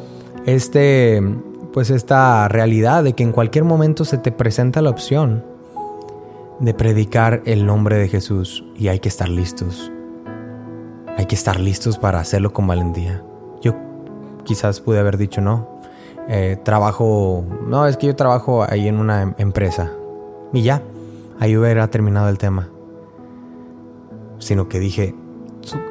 este, 0.46 1.24
pues 1.72 1.90
esta 1.92 2.50
realidad 2.50 3.06
de 3.06 3.14
que 3.14 3.24
en 3.24 3.32
cualquier 3.32 3.64
momento 3.64 4.04
se 4.04 4.18
te 4.18 4.34
presenta 4.34 4.82
la 4.82 4.90
opción 4.90 5.46
de 6.60 6.74
predicar 6.74 7.42
el 7.46 7.66
nombre 7.66 7.96
de 7.96 8.10
Jesús 8.10 8.66
y 8.76 8.90
hay 8.90 9.00
que 9.00 9.08
estar 9.08 9.30
listos. 9.30 9.90
Hay 11.18 11.26
que 11.26 11.36
estar 11.36 11.58
listos 11.58 11.98
para 11.98 12.20
hacerlo 12.20 12.52
con 12.52 12.68
valentía. 12.68 13.24
Yo 13.62 13.76
quizás 14.44 14.82
pude 14.82 15.00
haber 15.00 15.18
dicho 15.18 15.40
no. 15.40 15.71
Eh, 16.28 16.58
trabajo, 16.64 17.44
no, 17.68 17.88
es 17.88 17.98
que 17.98 18.08
yo 18.08 18.16
trabajo 18.16 18.64
ahí 18.64 18.88
en 18.88 18.98
una 18.98 19.22
em- 19.24 19.34
empresa. 19.38 19.92
Y 20.54 20.62
ya, 20.62 20.82
ahí 21.40 21.58
hubiera 21.58 21.88
terminado 21.90 22.30
el 22.30 22.38
tema. 22.38 22.70
Sino 24.40 24.70
que 24.70 24.80
dije, 24.80 25.16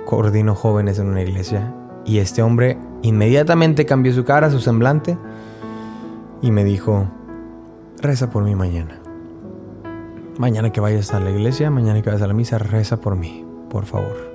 coordino 0.06 0.54
jóvenes 0.54 0.98
en 0.98 1.08
una 1.08 1.22
iglesia. 1.22 1.74
Y 2.04 2.18
este 2.18 2.42
hombre 2.42 2.78
inmediatamente 3.02 3.86
cambió 3.86 4.12
su 4.12 4.24
cara, 4.24 4.50
su 4.50 4.60
semblante. 4.60 5.18
Y 6.42 6.50
me 6.50 6.64
dijo, 6.64 7.06
reza 8.00 8.30
por 8.30 8.44
mí 8.44 8.54
mañana. 8.54 9.00
Mañana 10.38 10.70
que 10.72 10.80
vayas 10.80 11.12
a 11.12 11.20
la 11.20 11.30
iglesia, 11.30 11.70
mañana 11.70 12.00
que 12.00 12.08
vayas 12.08 12.22
a 12.22 12.26
la 12.26 12.32
misa, 12.34 12.56
reza 12.58 13.00
por 13.00 13.14
mí, 13.14 13.44
por 13.68 13.84
favor. 13.84 14.30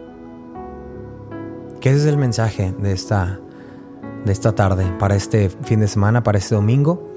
Que 1.79 1.89
ese 1.89 1.99
es 1.99 2.05
el 2.05 2.17
mensaje 2.17 2.73
de 2.77 2.91
esta, 2.91 3.39
de 4.25 4.31
esta 4.31 4.53
tarde, 4.53 4.85
para 4.99 5.15
este 5.15 5.49
fin 5.49 5.79
de 5.79 5.87
semana, 5.87 6.23
para 6.23 6.37
este 6.37 6.55
domingo. 6.55 7.11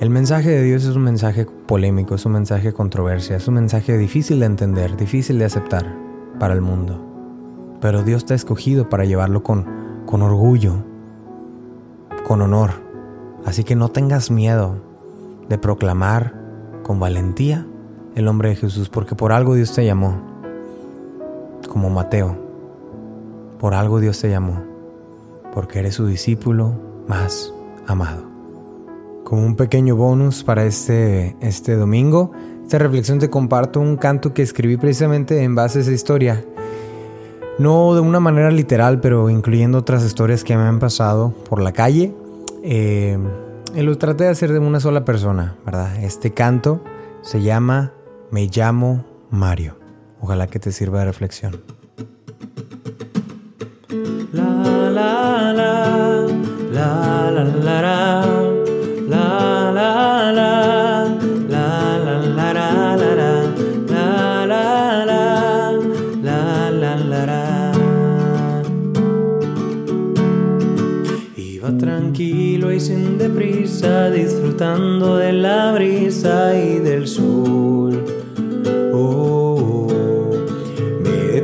El 0.00 0.10
mensaje 0.10 0.50
de 0.50 0.62
Dios 0.62 0.84
es 0.84 0.96
un 0.96 1.02
mensaje 1.02 1.46
polémico, 1.66 2.14
es 2.14 2.24
un 2.24 2.32
mensaje 2.32 2.68
de 2.68 2.72
controversia, 2.72 3.36
es 3.36 3.46
un 3.46 3.54
mensaje 3.54 3.98
difícil 3.98 4.40
de 4.40 4.46
entender, 4.46 4.96
difícil 4.96 5.38
de 5.38 5.44
aceptar 5.44 5.94
para 6.38 6.54
el 6.54 6.60
mundo. 6.60 7.00
Pero 7.80 8.02
Dios 8.02 8.24
te 8.24 8.32
ha 8.32 8.36
escogido 8.36 8.88
para 8.88 9.04
llevarlo 9.04 9.42
con, 9.42 9.66
con 10.06 10.22
orgullo, 10.22 10.76
con 12.26 12.40
honor. 12.40 12.70
Así 13.44 13.64
que 13.64 13.74
no 13.74 13.88
tengas 13.90 14.30
miedo 14.30 14.76
de 15.48 15.58
proclamar 15.58 16.34
con 16.82 16.98
valentía 16.98 17.66
el 18.14 18.24
nombre 18.24 18.50
de 18.50 18.56
Jesús, 18.56 18.88
porque 18.88 19.14
por 19.14 19.32
algo 19.32 19.54
Dios 19.54 19.74
te 19.74 19.84
llamó, 19.84 20.20
como 21.68 21.90
Mateo. 21.90 22.36
Por 23.58 23.74
algo 23.74 24.00
Dios 24.00 24.20
te 24.20 24.28
llamó, 24.28 24.62
porque 25.52 25.80
eres 25.80 25.94
su 25.94 26.06
discípulo 26.06 26.78
más 27.08 27.52
amado. 27.86 28.30
Como 29.24 29.44
un 29.44 29.56
pequeño 29.56 29.96
bonus 29.96 30.44
para 30.44 30.64
este, 30.64 31.36
este 31.40 31.76
domingo, 31.76 32.32
esta 32.62 32.78
reflexión 32.78 33.18
te 33.18 33.30
comparto 33.30 33.80
un 33.80 33.96
canto 33.96 34.34
que 34.34 34.42
escribí 34.42 34.76
precisamente 34.76 35.42
en 35.42 35.54
base 35.54 35.78
a 35.78 35.82
esa 35.82 35.92
historia. 35.92 36.44
No 37.58 37.94
de 37.94 38.00
una 38.00 38.18
manera 38.18 38.50
literal, 38.50 39.00
pero 39.00 39.28
incluyendo 39.28 39.78
otras 39.78 40.04
historias 40.04 40.42
que 40.42 40.56
me 40.56 40.62
han 40.62 40.78
pasado 40.78 41.34
por 41.48 41.60
la 41.60 41.72
calle. 41.72 42.14
Eh, 42.62 43.18
lo 43.74 43.98
traté 43.98 44.24
de 44.24 44.30
hacer 44.30 44.52
de 44.52 44.58
una 44.58 44.80
sola 44.80 45.04
persona, 45.04 45.56
¿verdad? 45.64 46.02
Este 46.02 46.32
canto 46.32 46.82
se 47.20 47.42
llama 47.42 47.92
Me 48.30 48.46
llamo 48.46 49.04
Mario. 49.30 49.76
Ojalá 50.20 50.46
que 50.46 50.58
te 50.58 50.72
sirva 50.72 51.00
de 51.00 51.06
reflexión. 51.06 51.81
la 54.92 55.52
la 55.52 56.26
la 56.72 57.30
la 57.30 57.44
la 57.44 57.44
la 57.68 58.52
la, 59.12 59.72
la, 59.72 60.32
la, 60.32 60.56
la, 62.32 62.96
la, 62.96 63.44
la, 64.46 65.04
la, 65.06 66.70
la, 66.70 66.96
la, 66.96 67.26
la. 67.26 67.72
Iba 71.36 71.76
tranquilo 71.78 72.72
y 72.72 72.80
sin 72.80 73.18
deprisa, 73.18 74.10
disfrutando 74.10 75.16
de 75.16 75.32
la 75.32 75.72
brisa 75.72 76.56
y 76.56 76.78
del 76.78 77.06
sol. 77.06 77.81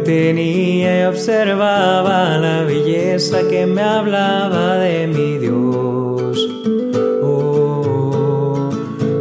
Me 0.08 0.14
detenía 0.14 1.02
y 1.02 1.04
observaba 1.04 2.38
la 2.38 2.62
belleza 2.62 3.46
que 3.48 3.66
me 3.66 3.82
hablaba 3.82 4.78
de 4.78 5.06
mi 5.06 5.36
Dios. 5.38 6.48
Oh, 7.22 8.70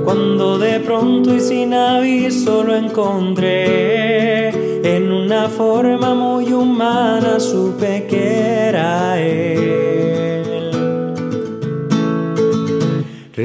cuando 0.05 0.57
de 0.57 0.79
pronto 0.79 1.35
y 1.35 1.41
sin 1.41 1.73
aviso 1.73 2.63
lo 2.63 2.75
encontré 2.75 4.49
en 4.95 5.11
una 5.11 5.49
forma 5.49 6.15
muy 6.15 6.53
humana, 6.53 7.39
supe 7.39 8.07
que 8.07 8.56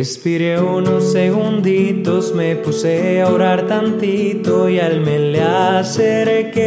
Respiré 0.03 0.61
unos 0.61 1.12
segunditos, 1.12 2.35
me 2.35 2.57
puse 2.57 3.23
a 3.23 3.29
orar 3.29 3.69
tantito 3.69 4.69
y 4.69 4.81
al 4.81 5.01
me 5.01 5.17
le 5.17 5.41
acerqué. 5.41 6.65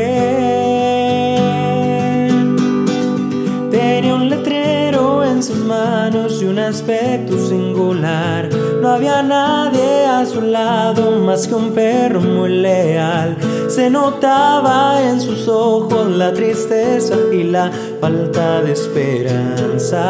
Tenía 3.69 4.15
un 4.15 4.29
letrero 4.29 5.25
en 5.25 5.43
sus 5.43 5.57
manos 5.57 6.41
y 6.41 6.45
un 6.45 6.59
aspecto 6.59 7.37
singular. 7.37 8.47
No 8.81 8.87
había 8.87 9.21
nadie 9.21 10.05
a 10.05 10.25
su 10.25 10.39
lado 10.39 11.19
más 11.19 11.45
que 11.45 11.55
un 11.55 11.73
perro 11.73 12.21
muy 12.21 12.47
leal. 12.47 13.35
Se 13.67 13.89
notaba 13.89 15.03
en 15.09 15.19
sus 15.19 15.49
ojos 15.49 16.07
la 16.09 16.31
tristeza 16.31 17.17
y 17.33 17.43
la 17.43 17.69
falta 17.99 18.61
de 18.61 18.71
esperanza. 18.71 20.05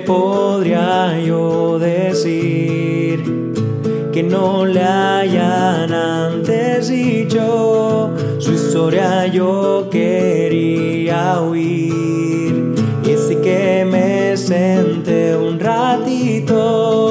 Podría 0.00 1.18
yo 1.20 1.78
decir 1.78 3.22
que 4.12 4.22
no 4.22 4.66
le 4.66 4.82
hayan 4.82 5.92
antes 5.92 6.88
dicho? 6.88 8.10
Su 8.38 8.52
historia 8.52 9.26
yo 9.26 9.88
quería 9.90 11.40
oír 11.40 12.74
y 13.04 13.16
sí 13.16 13.36
que 13.42 13.84
me 13.84 14.36
senté 14.36 15.36
un 15.36 15.58
ratito. 15.60 17.06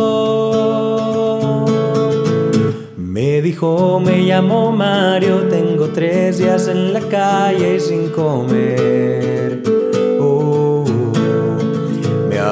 Me 2.97 3.41
dijo, 3.41 3.99
me 3.99 4.23
llamo 4.23 4.71
Mario, 4.71 5.47
tengo 5.49 5.88
tres 5.89 6.38
días 6.38 6.67
en 6.67 6.93
la 6.93 7.02
calle 7.02 7.80
sin 7.80 8.10
comer. 8.10 9.68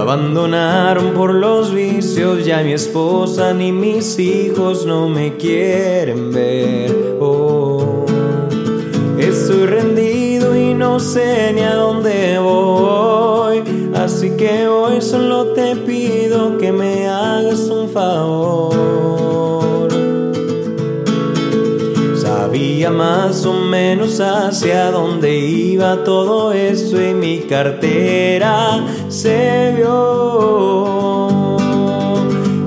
Abandonaron 0.07 1.11
por 1.15 1.33
los 1.33 1.73
vicios, 1.73 2.45
ya 2.45 2.63
mi 2.63 2.71
esposa 2.71 3.53
ni 3.53 3.73
mis 3.73 4.17
hijos 4.17 4.85
no 4.85 5.09
me 5.09 5.35
quieren 5.35 6.31
ver. 6.31 7.17
Oh, 7.19 8.05
estoy 9.17 9.65
rendido 9.65 10.55
y 10.55 10.73
no 10.73 11.01
sé 11.01 11.51
ni 11.51 11.59
a 11.59 11.75
dónde 11.75 12.39
voy. 12.39 13.63
Así 13.95 14.29
que 14.37 14.69
hoy 14.69 15.01
solo 15.01 15.47
te 15.47 15.75
pido 15.75 16.57
que 16.57 16.71
me 16.71 17.09
hagas 17.09 17.67
un 17.69 17.89
favor. 17.89 19.06
Más 22.85 23.43
o 23.45 23.53
menos 23.53 24.19
hacia 24.19 24.91
dónde 24.91 25.35
iba 25.35 26.03
todo 26.03 26.53
eso 26.53 27.01
y 27.01 27.13
mi 27.13 27.39
cartera 27.39 28.85
se 29.09 29.73
vio. 29.75 31.57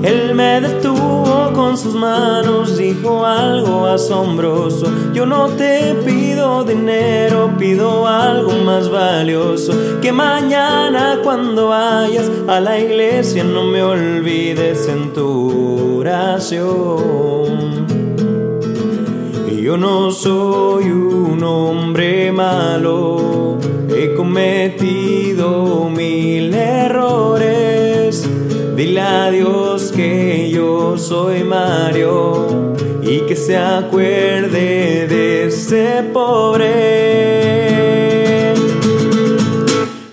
Él 0.03 0.35
me 0.35 0.59
detuvo 0.59 1.51
con 1.53 1.77
sus 1.77 1.95
manos, 1.95 2.77
dijo 2.77 3.25
algo 3.25 3.87
asombroso. 3.87 4.91
Yo 5.13 5.25
no 5.25 5.47
te 5.47 5.95
pido 6.05 6.65
dinero, 6.65 7.49
pido 7.57 8.05
algo 8.05 8.51
más 8.65 8.89
valioso. 8.89 9.73
Que 10.01 10.11
mañana 10.11 11.19
cuando 11.23 11.69
vayas 11.69 12.29
a 12.47 12.59
la 12.59 12.77
iglesia 12.77 13.45
no 13.45 13.63
me 13.63 13.81
olvides 13.81 14.87
en 14.89 15.13
tu 15.13 15.99
oración. 15.99 17.80
Yo 19.71 19.77
no 19.77 20.11
soy 20.11 20.83
un 20.83 21.41
hombre 21.45 22.29
malo, 22.33 23.57
he 23.89 24.13
cometido 24.15 25.89
mil 25.89 26.53
errores. 26.53 28.29
Dile 28.75 28.99
a 28.99 29.31
Dios 29.31 29.93
que 29.95 30.51
yo 30.53 30.97
soy 30.97 31.45
Mario 31.45 32.73
y 33.01 33.21
que 33.21 33.37
se 33.37 33.55
acuerde 33.55 35.07
de 35.07 35.45
ese 35.45 36.03
pobre. 36.11 36.67